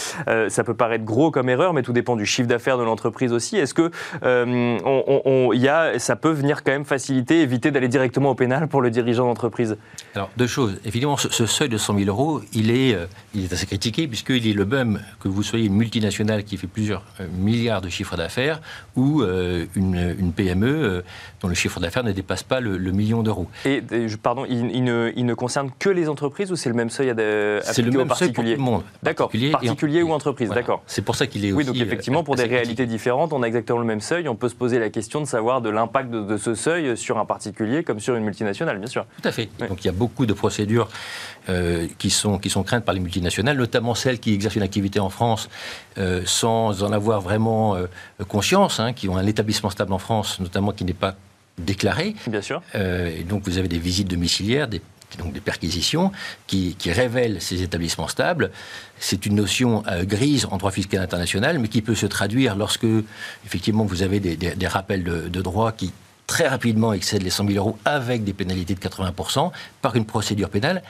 ça 0.48 0.64
peut 0.64 0.74
paraître 0.74 1.04
gros 1.04 1.32
comme 1.32 1.50
erreur, 1.50 1.74
mais 1.74 1.84
tout 1.84 1.94
dépend 1.94 2.16
du 2.16 2.26
chiffre 2.26 2.48
d'affaires 2.48 2.78
de 2.78 2.84
l'entreprise 2.84 3.32
aussi. 3.34 3.58
Est-ce 3.58 3.74
que 3.74 3.92
on, 4.24 5.54
y 5.54 5.68
a, 5.68 6.00
ça 6.00 6.16
peut 6.16 6.32
venir 6.32 6.64
quand 6.64 6.72
même 6.72 6.86
faciliter, 6.86 7.42
éviter 7.42 7.72
d'aller 7.72 7.88
directement 7.88 8.32
au 8.32 8.36
pénal 8.36 8.68
pour 8.68 8.82
le 8.82 8.90
dirigeant 8.90 9.26
d'entreprise? 9.26 9.78
Alors, 10.16 10.30
deux 10.38 10.48
choses. 10.48 10.80
Évidemment, 10.86 11.18
ce, 11.18 11.30
ce, 11.30 11.46
seuil 11.46 11.70
de 11.70 11.78
100 11.78 11.98
000 12.00 12.10
euros, 12.10 12.42
il 12.54 12.72
est, 12.72 12.98
il 13.34 13.44
est 13.44 13.54
assez 13.54 13.66
critiqué 13.66 14.08
puisqu'il 14.08 14.48
est 14.48 14.54
le 14.54 14.66
même 14.66 15.02
que 15.20 15.28
vous 15.28 15.44
soyez 15.44 15.68
une 15.68 15.76
multinationale 15.76 16.44
qui 16.44 16.58
fait 16.58 16.68
plusieurs 16.68 16.95
milliards 17.38 17.82
de 17.82 17.90
chiffre 17.90 18.16
d'affaires 18.16 18.62
ou 18.96 19.22
euh, 19.22 19.66
une, 19.76 20.16
une, 20.20 20.32
PME 20.32 20.68
euh, 20.68 21.02
dont 21.42 21.48
le 21.48 21.56
chiffre 21.56 21.80
d'affaires 21.80 22.04
ne 22.04 22.12
dépasse 22.12 22.44
pas 22.44 22.60
le, 22.60 22.78
le 22.78 22.92
million 22.92 23.24
d'euros. 23.24 23.48
Et, 23.66 23.84
et, 23.92 24.08
pardon, 24.22 24.46
il, 24.48 24.72
il, 24.72 24.84
ne, 24.84 25.12
il, 25.16 25.26
ne, 25.26 25.34
concerne 25.34 25.70
que 25.78 25.90
les 25.90 26.10
entreprises 26.10 26.52
ou 26.52 26.56
c'est 26.56 26.70
le 26.70 26.76
même 26.76 26.90
seuil 26.90 27.10
à 27.10 27.16
C'est 27.62 27.82
le 27.82 27.92
même 27.92 28.10
seuil 28.14 28.32
pour 28.32 28.44
tout 28.44 28.50
le 28.50 28.58
monde. 28.58 28.84
D'accord, 29.04 29.28
particulier, 29.28 29.52
particulier 29.52 30.04
ou 30.04 30.12
entreprise, 30.12 30.48
voilà. 30.48 30.62
d'accord. 30.62 30.84
C'est 30.88 31.04
pour 31.04 31.16
ça 31.16 31.28
qu'il 31.28 31.46
est 31.46 31.52
oui, 31.52 31.64
aussi... 31.64 31.72
Oui, 31.72 31.80
donc 31.80 31.88
effectivement, 31.88 32.24
pour 32.24 32.36
des 32.36 32.46
réalités 32.46 32.86
différentes, 32.86 33.34
on 33.34 33.44
a 33.44 33.48
exactement 33.48 33.80
le 33.80 33.86
même 33.86 34.02
seuil. 34.02 34.28
On 34.28 34.36
peut 34.36 34.50
se 34.50 34.56
poser 34.56 34.80
la 34.80 34.90
question 34.90 35.22
de 35.22 35.26
savoir 35.26 35.62
de 35.62 35.70
l'impact 35.70 36.10
de, 36.10 36.22
de, 36.22 36.38
ce 36.38 36.56
seuil 36.56 36.98
sur 36.98 37.18
un 37.18 37.26
particulier 37.26 37.84
comme 37.84 38.00
sur 38.00 38.16
une 38.16 38.24
multinationale, 38.24 38.78
bien 38.78 38.88
sûr. 38.88 39.06
Tout 39.22 39.28
à 39.28 39.32
fait. 39.32 39.50
Oui. 39.60 39.68
Donc 39.68 39.84
il 39.84 39.88
y 39.88 39.90
a 39.90 39.94
beaucoup 39.94 40.26
de 40.26 40.34
procédures 40.34 40.90
euh, 41.50 41.88
qui, 42.00 42.10
sont, 42.10 42.40
qui 42.40 42.50
sont 42.50 42.64
craintes 42.64 42.86
par 42.86 42.96
les 42.96 43.00
multinationales, 43.00 43.58
notamment 43.58 43.94
celles 43.94 44.20
qui 44.20 44.34
exercent 44.34 44.56
une 44.56 44.64
activité 44.64 45.00
en 45.00 45.10
France 45.10 45.50
euh, 45.98 46.24
sans 46.26 46.84
en 46.86 46.92
avoir 46.92 47.22
vraiment 47.22 47.76
euh, 47.76 47.88
conscience, 48.28 48.80
hein, 48.80 48.94
qui 48.94 49.10
ont 49.10 49.18
un 49.18 49.26
établissement 49.26 49.70
stable 49.70 49.94
en 49.94 50.00
France, 50.00 50.40
notamment 50.40 50.72
qui 50.72 50.86
n'est 50.86 50.94
pas 50.94 51.16
déclaré. 51.58 52.16
Bien 52.28 52.42
sûr. 52.42 52.62
Euh, 52.76 53.16
et 53.18 53.24
donc 53.24 53.44
vous 53.46 53.58
avez 53.58 53.68
des 53.68 53.80
visites 53.80 54.08
domiciliaires, 54.10 54.68
des, 54.68 54.82
donc 55.18 55.34
des 55.34 55.40
perquisitions 55.40 56.12
qui, 56.48 56.76
qui, 56.78 56.92
révèlent 56.92 57.42
ces 57.42 57.62
établissements 57.62 58.08
stables. 58.08 58.52
C'est 59.00 59.26
une 59.26 59.36
notion 59.36 59.84
euh, 59.88 60.04
grise 60.04 60.48
en 60.52 60.58
droit 60.58 60.72
fiscal 60.72 61.02
international, 61.02 61.60
mais 61.60 61.68
qui 61.68 61.82
peut 61.82 61.96
se 61.96 62.06
traduire 62.06 62.56
lorsque, 62.56 62.88
effectivement, 63.46 63.86
vous 63.86 64.04
avez 64.04 64.20
des, 64.20 64.36
des, 64.36 64.56
des 64.56 64.68
rappels 64.68 65.04
de, 65.04 65.28
de 65.30 65.42
droit 65.42 65.72
qui 65.72 65.94
très 66.28 66.48
rapidement 66.48 66.94
excèdent 66.94 67.24
les 67.24 67.30
100 67.30 67.48
000 67.48 67.58
euros 67.58 67.78
avec 67.86 68.24
des 68.24 68.34
pénalités 68.34 68.76
de 68.76 68.80
80% 68.80 69.52
par 69.82 69.96
une 69.96 70.06
procédure 70.06 70.50
pénale. 70.50 70.82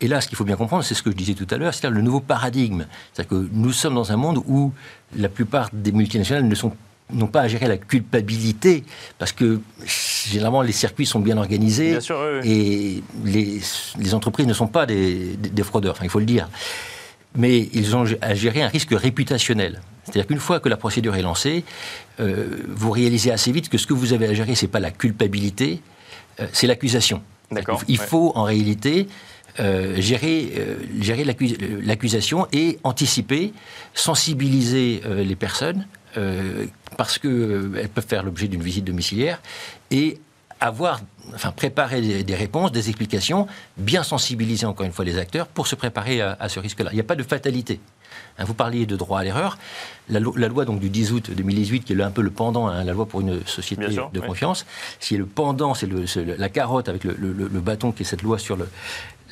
Et 0.00 0.08
là, 0.08 0.20
ce 0.20 0.28
qu'il 0.28 0.36
faut 0.36 0.44
bien 0.44 0.56
comprendre, 0.56 0.84
c'est 0.84 0.94
ce 0.94 1.02
que 1.02 1.10
je 1.10 1.16
disais 1.16 1.34
tout 1.34 1.46
à 1.50 1.56
l'heure, 1.56 1.74
c'est 1.74 1.88
le 1.88 2.02
nouveau 2.02 2.20
paradigme. 2.20 2.86
C'est-à-dire 3.12 3.30
que 3.30 3.48
nous 3.52 3.72
sommes 3.72 3.94
dans 3.94 4.12
un 4.12 4.16
monde 4.16 4.42
où 4.46 4.72
la 5.16 5.28
plupart 5.28 5.68
des 5.72 5.92
multinationales 5.92 6.46
ne 6.46 6.54
sont 6.54 6.72
n'ont 7.12 7.26
pas 7.26 7.42
à 7.42 7.48
gérer 7.48 7.68
la 7.68 7.76
culpabilité, 7.76 8.84
parce 9.18 9.32
que 9.32 9.60
généralement 9.84 10.62
les 10.62 10.72
circuits 10.72 11.04
sont 11.04 11.20
bien 11.20 11.36
organisés 11.36 11.90
bien 11.90 12.00
sûr, 12.00 12.18
oui, 12.18 12.40
oui. 12.42 12.50
et 12.50 13.02
les, 13.24 13.60
les, 13.98 14.14
entreprises 14.14 14.46
ne 14.46 14.54
sont 14.54 14.66
pas 14.66 14.86
des, 14.86 15.36
des, 15.36 15.50
des 15.50 15.62
fraudeurs, 15.62 15.92
enfin, 15.92 16.04
il 16.04 16.10
faut 16.10 16.20
le 16.20 16.24
dire. 16.24 16.48
Mais 17.34 17.68
ils 17.72 17.96
ont 17.96 18.04
à 18.20 18.34
gérer 18.34 18.62
un 18.62 18.68
risque 18.68 18.92
réputationnel. 18.92 19.80
C'est-à-dire 20.04 20.26
qu'une 20.26 20.40
fois 20.40 20.60
que 20.60 20.68
la 20.68 20.76
procédure 20.76 21.14
est 21.16 21.22
lancée, 21.22 21.64
euh, 22.20 22.62
vous 22.68 22.90
réalisez 22.90 23.30
assez 23.30 23.52
vite 23.52 23.68
que 23.68 23.78
ce 23.78 23.86
que 23.86 23.94
vous 23.94 24.12
avez 24.12 24.26
à 24.26 24.34
gérer, 24.34 24.54
ce 24.54 24.64
n'est 24.64 24.70
pas 24.70 24.80
la 24.80 24.90
culpabilité, 24.90 25.80
euh, 26.40 26.46
c'est 26.52 26.66
l'accusation. 26.66 27.22
Il 27.88 27.98
ouais. 28.00 28.06
faut 28.06 28.32
en 28.34 28.44
réalité 28.44 29.06
euh, 29.60 30.00
gérer, 30.00 30.50
euh, 30.56 30.76
gérer 30.98 31.24
l'accusation 31.24 32.46
et 32.52 32.78
anticiper, 32.84 33.52
sensibiliser 33.92 35.02
euh, 35.04 35.22
les 35.22 35.36
personnes, 35.36 35.86
parce 36.98 37.18
qu'elles 37.18 37.88
peuvent 37.94 38.06
faire 38.06 38.22
l'objet 38.22 38.46
d'une 38.46 38.62
visite 38.62 38.84
domiciliaire, 38.84 39.40
et 39.90 40.18
avoir, 40.66 41.00
enfin, 41.34 41.50
préparer 41.52 42.00
des, 42.00 42.24
des 42.24 42.34
réponses, 42.34 42.72
des 42.72 42.88
explications, 42.88 43.46
bien 43.76 44.02
sensibiliser 44.02 44.66
encore 44.66 44.86
une 44.86 44.92
fois 44.92 45.04
les 45.04 45.18
acteurs 45.18 45.46
pour 45.46 45.66
se 45.66 45.74
préparer 45.74 46.20
à, 46.20 46.36
à 46.40 46.48
ce 46.48 46.60
risque-là. 46.60 46.90
Il 46.92 46.94
n'y 46.94 47.00
a 47.00 47.04
pas 47.04 47.14
de 47.16 47.22
fatalité. 47.22 47.80
Hein, 48.38 48.44
vous 48.44 48.54
parliez 48.54 48.86
de 48.86 48.96
droit 48.96 49.20
à 49.20 49.24
l'erreur. 49.24 49.58
La, 50.08 50.20
lo- 50.20 50.34
la 50.36 50.48
loi 50.48 50.64
donc, 50.64 50.80
du 50.80 50.88
10 50.90 51.12
août 51.12 51.30
2018, 51.34 51.84
qui 51.84 51.92
est 51.92 52.02
un 52.02 52.10
peu 52.10 52.22
le 52.22 52.30
pendant, 52.30 52.66
hein, 52.68 52.84
la 52.84 52.92
loi 52.92 53.06
pour 53.06 53.20
une 53.20 53.44
société 53.46 53.90
sûr, 53.90 54.10
de 54.12 54.20
oui. 54.20 54.26
confiance, 54.26 54.66
si 55.00 55.16
le 55.16 55.26
pendant, 55.26 55.74
c'est 55.74 55.88
la 56.16 56.48
carotte 56.48 56.88
avec 56.88 57.04
le, 57.04 57.14
le- 57.18 57.32
le 57.32 57.60
bâton 57.60 57.92
qui 57.92 58.02
est 58.02 58.06
cette 58.06 58.22
loi 58.22 58.38
sur 58.38 58.56
le- 58.56 58.68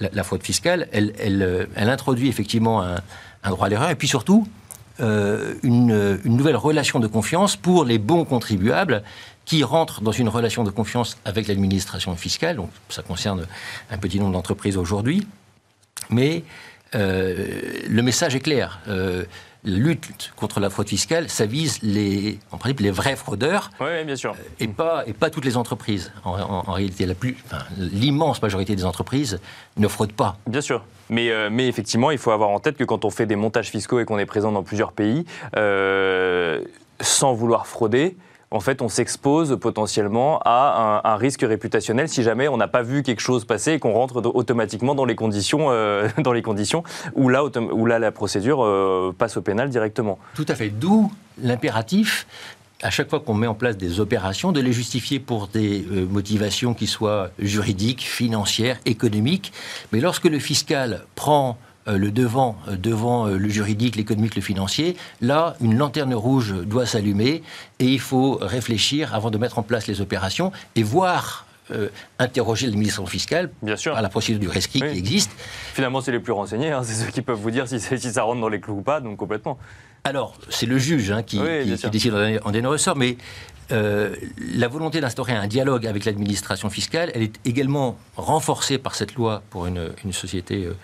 la, 0.00 0.08
la 0.12 0.22
fraude 0.24 0.42
fiscale, 0.42 0.88
elle, 0.92 1.12
elle, 1.18 1.42
euh, 1.42 1.66
elle 1.76 1.90
introduit 1.90 2.28
effectivement 2.28 2.82
un, 2.82 2.96
un 3.44 3.50
droit 3.50 3.66
à 3.66 3.68
l'erreur 3.68 3.90
et 3.90 3.94
puis 3.96 4.08
surtout 4.08 4.48
euh, 5.00 5.54
une, 5.62 6.18
une 6.24 6.36
nouvelle 6.36 6.56
relation 6.56 7.00
de 7.00 7.06
confiance 7.06 7.56
pour 7.56 7.84
les 7.84 7.98
bons 7.98 8.24
contribuables 8.24 9.02
qui 9.44 9.64
rentrent 9.64 10.00
dans 10.00 10.12
une 10.12 10.28
relation 10.28 10.62
de 10.64 10.70
confiance 10.70 11.16
avec 11.24 11.48
l'administration 11.48 12.14
fiscale. 12.16 12.56
Donc 12.56 12.70
ça 12.88 13.02
concerne 13.02 13.46
un 13.90 13.98
petit 13.98 14.20
nombre 14.20 14.32
d'entreprises 14.32 14.76
aujourd'hui. 14.76 15.26
Mais 16.10 16.44
euh, 16.94 17.48
le 17.88 18.02
message 18.02 18.34
est 18.34 18.40
clair. 18.40 18.80
Euh, 18.88 19.24
la 19.62 19.76
lutte 19.76 20.32
contre 20.36 20.58
la 20.58 20.70
fraude 20.70 20.88
fiscale, 20.88 21.28
ça 21.28 21.44
vise 21.44 21.80
les, 21.82 22.38
en 22.50 22.56
principe 22.56 22.80
les 22.80 22.90
vrais 22.90 23.14
fraudeurs 23.14 23.70
Oui, 23.78 24.04
bien 24.06 24.16
sûr. 24.16 24.34
et 24.58 24.66
pas, 24.68 25.02
et 25.06 25.12
pas 25.12 25.28
toutes 25.28 25.44
les 25.44 25.58
entreprises. 25.58 26.12
En, 26.24 26.30
en- 26.40 26.64
en 26.66 26.72
réalité, 26.72 27.04
la 27.04 27.14
plus, 27.14 27.36
enfin, 27.44 27.62
l'immense 27.76 28.40
majorité 28.40 28.74
des 28.74 28.86
entreprises 28.86 29.38
ne 29.76 29.86
fraudent 29.86 30.14
pas. 30.14 30.38
Bien 30.46 30.62
sûr. 30.62 30.82
Mais, 31.10 31.30
euh, 31.30 31.50
mais 31.52 31.68
effectivement, 31.68 32.10
il 32.10 32.16
faut 32.18 32.30
avoir 32.30 32.48
en 32.50 32.58
tête 32.60 32.78
que 32.78 32.84
quand 32.84 33.04
on 33.04 33.10
fait 33.10 33.26
des 33.26 33.36
montages 33.36 33.68
fiscaux 33.68 34.00
et 34.00 34.06
qu'on 34.06 34.18
est 34.18 34.24
présent 34.26 34.50
dans 34.50 34.62
plusieurs 34.62 34.92
pays, 34.92 35.26
euh, 35.56 36.62
sans 37.00 37.34
vouloir 37.34 37.66
frauder, 37.66 38.16
en 38.52 38.58
fait, 38.60 38.82
on 38.82 38.88
s'expose 38.88 39.56
potentiellement 39.60 40.40
à 40.44 41.02
un, 41.04 41.16
risque 41.16 41.42
réputationnel 41.42 42.08
si 42.08 42.24
jamais 42.24 42.48
on 42.48 42.56
n'a 42.56 42.66
pas 42.66 42.82
vu 42.82 43.02
quelque 43.02 43.20
chose 43.20 43.44
passer 43.44 43.74
et 43.74 43.78
qu'on 43.78 43.92
rentre 43.92 44.16
automatiquement 44.34 44.96
dans 44.96 45.04
les 45.04 45.14
conditions, 45.14 45.70
euh, 45.70 46.08
dans 46.18 46.32
les 46.32 46.42
conditions 46.42 46.82
où, 47.14 47.28
là, 47.28 47.44
où 47.44 47.86
là, 47.86 47.98
la 48.00 48.10
procédure 48.10 48.64
euh, 48.64 49.14
passe 49.16 49.36
au 49.36 49.42
pénal 49.42 49.70
directement. 49.70 50.18
Tout 50.34 50.46
à 50.48 50.56
fait. 50.56 50.70
D'où 50.70 51.12
l'impératif, 51.40 52.26
à 52.82 52.90
chaque 52.90 53.08
fois 53.08 53.20
qu'on 53.20 53.34
met 53.34 53.46
en 53.46 53.54
place 53.54 53.76
des 53.76 54.00
opérations, 54.00 54.50
de 54.50 54.60
les 54.60 54.72
justifier 54.72 55.20
pour 55.20 55.46
des 55.46 55.84
euh, 55.92 56.06
motivations 56.06 56.74
qui 56.74 56.88
soient 56.88 57.30
juridiques, 57.38 58.02
financières, 58.02 58.78
économiques. 58.84 59.52
Mais 59.92 60.00
lorsque 60.00 60.24
le 60.24 60.40
fiscal 60.40 61.04
prend 61.14 61.56
le 61.86 62.10
devant 62.10 62.56
euh, 62.68 62.76
devant 62.76 63.26
euh, 63.26 63.36
le 63.38 63.48
juridique, 63.48 63.96
l'économique, 63.96 64.34
le 64.36 64.42
financier, 64.42 64.96
là, 65.20 65.56
une 65.60 65.76
lanterne 65.76 66.14
rouge 66.14 66.54
doit 66.64 66.86
s'allumer 66.86 67.42
et 67.78 67.86
il 67.86 68.00
faut 68.00 68.38
réfléchir 68.40 69.14
avant 69.14 69.30
de 69.30 69.38
mettre 69.38 69.58
en 69.58 69.62
place 69.62 69.86
les 69.86 70.00
opérations 70.00 70.52
et 70.76 70.82
voir 70.82 71.46
euh, 71.70 71.88
interroger 72.18 72.66
l'administration 72.66 73.06
fiscale 73.06 73.50
Bien 73.62 73.76
sûr. 73.76 73.92
par 73.92 74.02
la 74.02 74.08
procédure 74.08 74.40
du 74.40 74.48
rescrit 74.48 74.80
Oui. 74.82 74.92
qui 74.92 74.98
existe. 74.98 75.30
Finalement, 75.72 76.00
c'est 76.00 76.12
les 76.12 76.18
plus 76.20 76.32
renseignés. 76.32 76.72
hein, 76.72 76.82
c'est 76.84 76.94
ceux 77.04 77.10
qui 77.10 77.22
peuvent 77.22 77.38
vous 77.38 77.50
dire 77.52 77.66
si, 77.68 77.78
ça 77.80 78.22
rentre 78.24 78.40
dans 78.40 78.48
les 78.48 78.60
clous 78.60 78.78
ou 78.78 78.82
pas, 78.82 79.00
donc 79.00 79.16
complètement. 79.16 79.56
Alors, 80.04 80.34
c'est 80.48 80.66
le 80.66 80.78
juge 80.78 81.10
hein, 81.12 81.22
qui, 81.22 81.38
Oui, 81.38 81.60
qui- 81.60 81.64
bien 81.66 81.74
qui 81.76 81.80
sûr. 81.80 81.90
décide 81.90 82.14
en, 82.44 82.50
dernier 82.50 82.66
ressort, 82.68 82.96
mais 82.96 83.16
euh, 83.70 84.16
la 84.54 84.66
volonté 84.66 85.00
d'instaurer 85.00 85.32
un 85.32 85.46
dialogue 85.46 85.86
avec 85.86 86.04
l'administration 86.06 86.70
fiscale, 86.70 87.12
elle 87.14 87.22
est 87.22 87.38
également 87.44 87.96
renforcée 88.16 88.78
par 88.78 88.94
cette 88.96 89.14
loi 89.14 89.42
pour 89.50 89.66
une, 89.66 89.90
une 90.04 90.12
société 90.12 90.64
euh, 90.64 90.70
euh, 90.70 90.74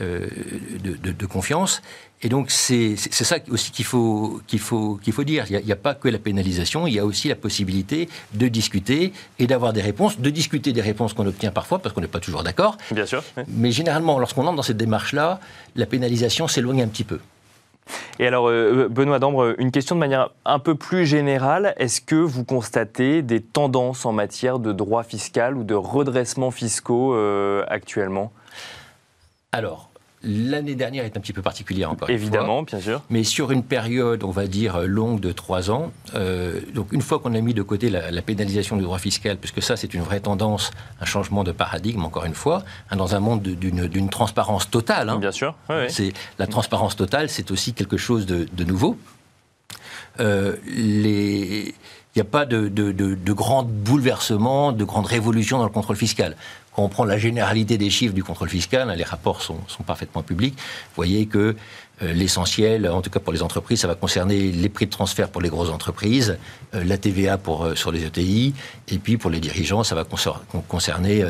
de, 0.00 0.96
de- 0.96 1.12
de 1.12 1.26
confiance. 1.26 1.82
Et 2.22 2.28
donc, 2.28 2.50
c'est 2.50 2.96
ça 2.96 3.36
aussi 3.50 3.70
qu'il 3.72 3.84
faut, 3.84 4.40
qu'il 4.46 4.58
faut, 4.58 4.98
qu'il 5.02 5.12
faut 5.12 5.24
dire. 5.24 5.44
Il 5.48 5.52
n'y 5.52 5.56
a, 5.56 5.60
il 5.60 5.66
y 5.66 5.72
a 5.72 5.76
pas 5.76 5.94
que 5.94 6.08
la 6.08 6.18
pénalisation, 6.18 6.86
il 6.86 6.94
y 6.94 6.98
a 6.98 7.04
aussi 7.04 7.28
la 7.28 7.34
possibilité 7.34 8.08
de 8.34 8.48
discuter 8.48 9.12
et 9.38 9.46
d'avoir 9.46 9.72
des 9.72 9.82
réponses, 9.82 10.18
de 10.18 10.30
discuter 10.30 10.72
des 10.72 10.80
réponses 10.80 11.12
qu'on 11.12 11.26
obtient 11.26 11.50
parfois, 11.52 11.78
parce 11.78 11.94
qu'on 11.94 12.00
n'est 12.00 12.08
pas 12.08 12.20
toujours 12.20 12.42
d'accord. 12.42 12.78
Bien 12.90 13.06
sûr. 13.06 13.22
oui. 13.36 13.42
Mais 13.48 13.70
généralement, 13.70 14.18
lorsqu'on 14.18 14.46
entre 14.46 14.56
dans 14.56 14.62
cette 14.62 14.78
démarche-là, 14.78 15.40
la 15.76 15.86
pénalisation 15.86 16.48
s'éloigne 16.48 16.82
un 16.82 16.88
petit 16.88 17.04
peu. 17.04 17.18
Et 18.18 18.26
alors, 18.26 18.48
euh, 18.48 18.88
Benoît 18.90 19.18
Dambre, 19.20 19.54
une 19.58 19.70
question 19.70 19.94
de 19.94 20.00
manière 20.00 20.30
un 20.44 20.58
peu 20.58 20.74
plus 20.74 21.06
générale. 21.06 21.74
Est-ce 21.76 22.00
que 22.00 22.16
vous 22.16 22.42
constatez 22.44 23.22
des 23.22 23.40
tendances 23.40 24.06
en 24.06 24.12
matière 24.12 24.58
de 24.58 24.72
droit 24.72 25.04
fiscal 25.04 25.56
ou 25.56 25.62
de 25.64 25.74
redressement 25.74 26.50
fiscaux 26.50 27.14
euh, 27.14 27.62
actuellement? 27.68 28.32
Alors, 29.52 29.90
l'année 30.22 30.74
dernière 30.74 31.04
est 31.04 31.16
un 31.16 31.20
petit 31.20 31.32
peu 31.32 31.42
particulière 31.42 31.90
encore. 31.90 32.08
une 32.08 32.18
fois. 32.18 32.22
Évidemment, 32.22 32.62
bien 32.62 32.80
sûr. 32.80 33.02
Mais 33.10 33.22
sur 33.22 33.52
une 33.52 33.62
période, 33.62 34.24
on 34.24 34.30
va 34.30 34.46
dire, 34.46 34.80
longue 34.80 35.20
de 35.20 35.30
trois 35.32 35.70
ans, 35.70 35.92
euh, 36.14 36.60
donc 36.74 36.92
une 36.92 37.00
fois 37.00 37.18
qu'on 37.20 37.34
a 37.34 37.40
mis 37.40 37.54
de 37.54 37.62
côté 37.62 37.88
la, 37.88 38.10
la 38.10 38.22
pénalisation 38.22 38.76
du 38.76 38.82
droit 38.82 38.98
fiscal, 38.98 39.36
puisque 39.38 39.62
ça 39.62 39.76
c'est 39.76 39.94
une 39.94 40.02
vraie 40.02 40.20
tendance, 40.20 40.70
un 41.00 41.04
changement 41.04 41.44
de 41.44 41.52
paradigme, 41.52 42.04
encore 42.04 42.24
une 42.24 42.34
fois, 42.34 42.64
hein, 42.90 42.96
dans 42.96 43.14
un 43.14 43.20
monde 43.20 43.42
de- 43.42 43.54
d'une 43.86 44.10
transparence 44.10 44.68
totale. 44.68 45.10
hein. 45.10 45.18
Bien 45.18 45.32
sûr. 45.32 45.54
Oui, 45.70 45.76
oui. 45.82 45.86
C'est 45.90 46.12
la 46.38 46.46
transparence 46.46 46.96
totale, 46.96 47.28
c'est 47.28 47.50
aussi 47.50 47.72
quelque 47.72 47.96
chose 47.96 48.26
de, 48.26 48.48
de 48.52 48.64
nouveau. 48.64 48.98
Euh, 50.20 50.56
les- 50.66 51.74
Il 52.14 52.20
n'y 52.20 52.22
a 52.22 52.30
pas 52.30 52.46
de, 52.46 52.68
de, 52.68 52.92
de, 52.92 53.14
de 53.14 53.32
grands 53.34 53.62
bouleversements, 53.62 54.72
de 54.72 54.84
grandes 54.84 55.04
révolutions 55.04 55.58
dans 55.58 55.64
le 55.64 55.70
contrôle 55.70 55.96
fiscal. 55.96 56.34
Quand 56.76 56.82
on 56.84 56.88
prend 56.90 57.04
la 57.06 57.16
généralité 57.18 57.78
des 57.78 57.88
chiffres 57.88 58.12
du 58.14 58.22
contrôle 58.22 58.50
fiscal, 58.50 58.88
hein, 58.90 58.94
les 58.94 59.02
rapports 59.02 59.40
sont, 59.42 59.58
sont 59.66 59.82
parfaitement 59.82 60.22
publics, 60.22 60.54
vous 60.58 60.94
voyez 60.94 61.24
que 61.26 61.56
euh, 62.02 62.12
l'essentiel, 62.12 62.86
en 62.88 63.00
tout 63.00 63.08
cas 63.08 63.18
pour 63.18 63.32
les 63.32 63.42
entreprises, 63.42 63.80
ça 63.80 63.88
va 63.88 63.94
concerner 63.94 64.52
les 64.52 64.68
prix 64.68 64.84
de 64.84 64.90
transfert 64.90 65.30
pour 65.30 65.40
les 65.40 65.48
grosses 65.48 65.70
entreprises, 65.70 66.36
euh, 66.74 66.84
la 66.84 66.98
TVA 66.98 67.38
pour, 67.38 67.64
euh, 67.64 67.74
sur 67.74 67.90
les 67.92 68.04
ETI, 68.04 68.52
et 68.88 68.98
puis 68.98 69.16
pour 69.16 69.30
les 69.30 69.40
dirigeants, 69.40 69.82
ça 69.84 69.94
va 69.94 70.04
concer- 70.04 70.28
con- 70.52 70.62
concerner 70.68 71.24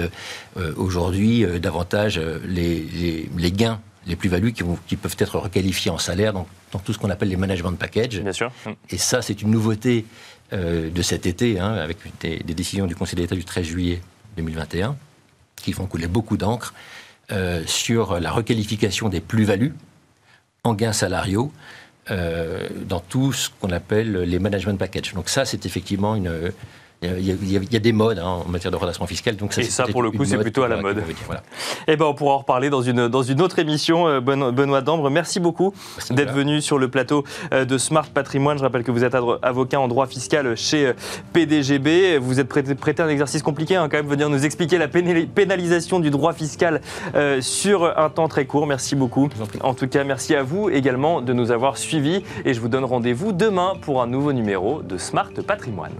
aujourd'hui 0.76 1.44
davantage 1.60 2.18
les, 2.46 2.80
les, 2.82 3.30
les 3.36 3.52
gains 3.52 3.80
les 4.08 4.14
plus-values 4.16 4.52
qui, 4.52 4.96
peuvent 4.96 5.16
être 5.18 5.38
requalifiées 5.38 5.90
en 5.90 5.98
salaire 5.98 6.32
dans, 6.32 6.46
dans 6.72 6.78
tout 6.78 6.92
ce 6.92 6.98
qu'on 6.98 7.10
appelle 7.10 7.28
les 7.28 7.36
management 7.36 7.72
packages. 7.72 8.20
Bien 8.20 8.32
sûr. 8.32 8.52
Et 8.90 8.98
ça, 8.98 9.20
c'est 9.20 9.42
une 9.42 9.50
nouveauté 9.50 10.04
euh, 10.52 10.90
de 10.90 11.02
cet 11.02 11.26
été, 11.26 11.58
hein, 11.58 11.72
avec 11.74 11.98
des, 12.20 12.38
des 12.38 12.54
décisions 12.54 12.86
du 12.86 12.94
Conseil 12.94 13.16
d'État 13.16 13.34
du 13.34 13.44
13 13.44 13.64
juillet 13.66 14.00
2021, 14.36 14.96
qui 15.56 15.72
font 15.72 15.86
couler 15.86 16.06
beaucoup 16.06 16.36
d'encre 16.36 16.74
euh, 17.32 17.62
sur 17.66 18.20
la 18.20 18.30
requalification 18.30 19.08
des 19.08 19.20
plus-values 19.20 19.74
en 20.64 20.74
gains 20.74 20.92
salariaux 20.92 21.52
euh, 22.10 22.68
dans 22.84 23.00
tout 23.00 23.32
ce 23.32 23.50
qu'on 23.60 23.70
appelle 23.70 24.12
les 24.12 24.38
management 24.38 24.78
packages. 24.78 25.12
Donc 25.14 25.28
ça, 25.28 25.44
c'est 25.44 25.66
effectivement 25.66 26.14
une... 26.14 26.52
Il 27.02 27.10
y, 27.26 27.30
a, 27.30 27.34
il 27.60 27.74
y 27.74 27.80
des 27.80 27.92
modes 27.92 28.18
hein, 28.18 28.42
en 28.46 28.48
matière 28.48 28.70
de 28.72 28.76
redressement 28.76 29.06
fiscal. 29.06 29.36
Donc 29.36 29.52
ça, 29.52 29.60
Et 29.60 29.64
ça, 29.64 29.84
pour 29.86 30.02
le 30.02 30.10
coup, 30.10 30.24
c'est 30.24 30.38
plutôt 30.38 30.62
à 30.62 30.68
la 30.68 30.78
mode. 30.80 31.02
voilà. 31.26 31.42
Eh 31.88 31.96
ben, 31.96 32.06
on 32.06 32.14
pourra 32.14 32.34
en 32.34 32.38
reparler 32.38 32.70
dans 32.70 32.80
une, 32.80 33.08
dans 33.08 33.22
une 33.22 33.42
autre 33.42 33.58
émission. 33.58 34.08
Euh, 34.08 34.20
Benoît 34.20 34.80
Dambre, 34.80 35.10
merci 35.10 35.38
beaucoup 35.38 35.74
C'est 35.98 36.14
d'être 36.14 36.32
venu 36.32 36.62
sur 36.62 36.78
le 36.78 36.88
plateau 36.88 37.24
euh, 37.52 37.66
de 37.66 37.76
Smart 37.76 38.06
Patrimoine. 38.06 38.56
Je 38.56 38.62
rappelle 38.62 38.82
que 38.82 38.90
vous 38.90 39.04
êtes 39.04 39.14
avocat 39.42 39.78
en 39.78 39.88
droit 39.88 40.06
fiscal 40.06 40.56
chez 40.56 40.86
euh, 40.86 40.92
PDGB. 41.34 42.18
Vous 42.18 42.40
êtes 42.40 42.48
prêté, 42.48 42.74
prêté 42.74 43.02
à 43.02 43.06
un 43.06 43.08
exercice 43.10 43.42
compliqué, 43.42 43.76
hein, 43.76 43.88
quand 43.90 43.98
même, 43.98 44.06
venir 44.06 44.30
nous 44.30 44.44
expliquer 44.46 44.78
la 44.78 44.88
pénali- 44.88 45.26
pénalisation 45.26 46.00
du 46.00 46.10
droit 46.10 46.32
fiscal 46.32 46.80
euh, 47.14 47.40
sur 47.42 47.96
un 47.98 48.08
temps 48.08 48.28
très 48.28 48.46
court. 48.46 48.66
Merci 48.66 48.96
beaucoup. 48.96 49.28
En 49.62 49.74
tout 49.74 49.86
cas, 49.86 50.02
merci 50.02 50.34
à 50.34 50.42
vous 50.42 50.70
également 50.70 51.20
de 51.20 51.32
nous 51.34 51.50
avoir 51.50 51.76
suivis. 51.76 52.22
Et 52.46 52.54
je 52.54 52.60
vous 52.60 52.68
donne 52.68 52.84
rendez-vous 52.84 53.32
demain 53.32 53.74
pour 53.82 54.00
un 54.02 54.06
nouveau 54.06 54.32
numéro 54.32 54.80
de 54.82 54.96
Smart 54.96 55.30
Patrimoine. 55.46 55.92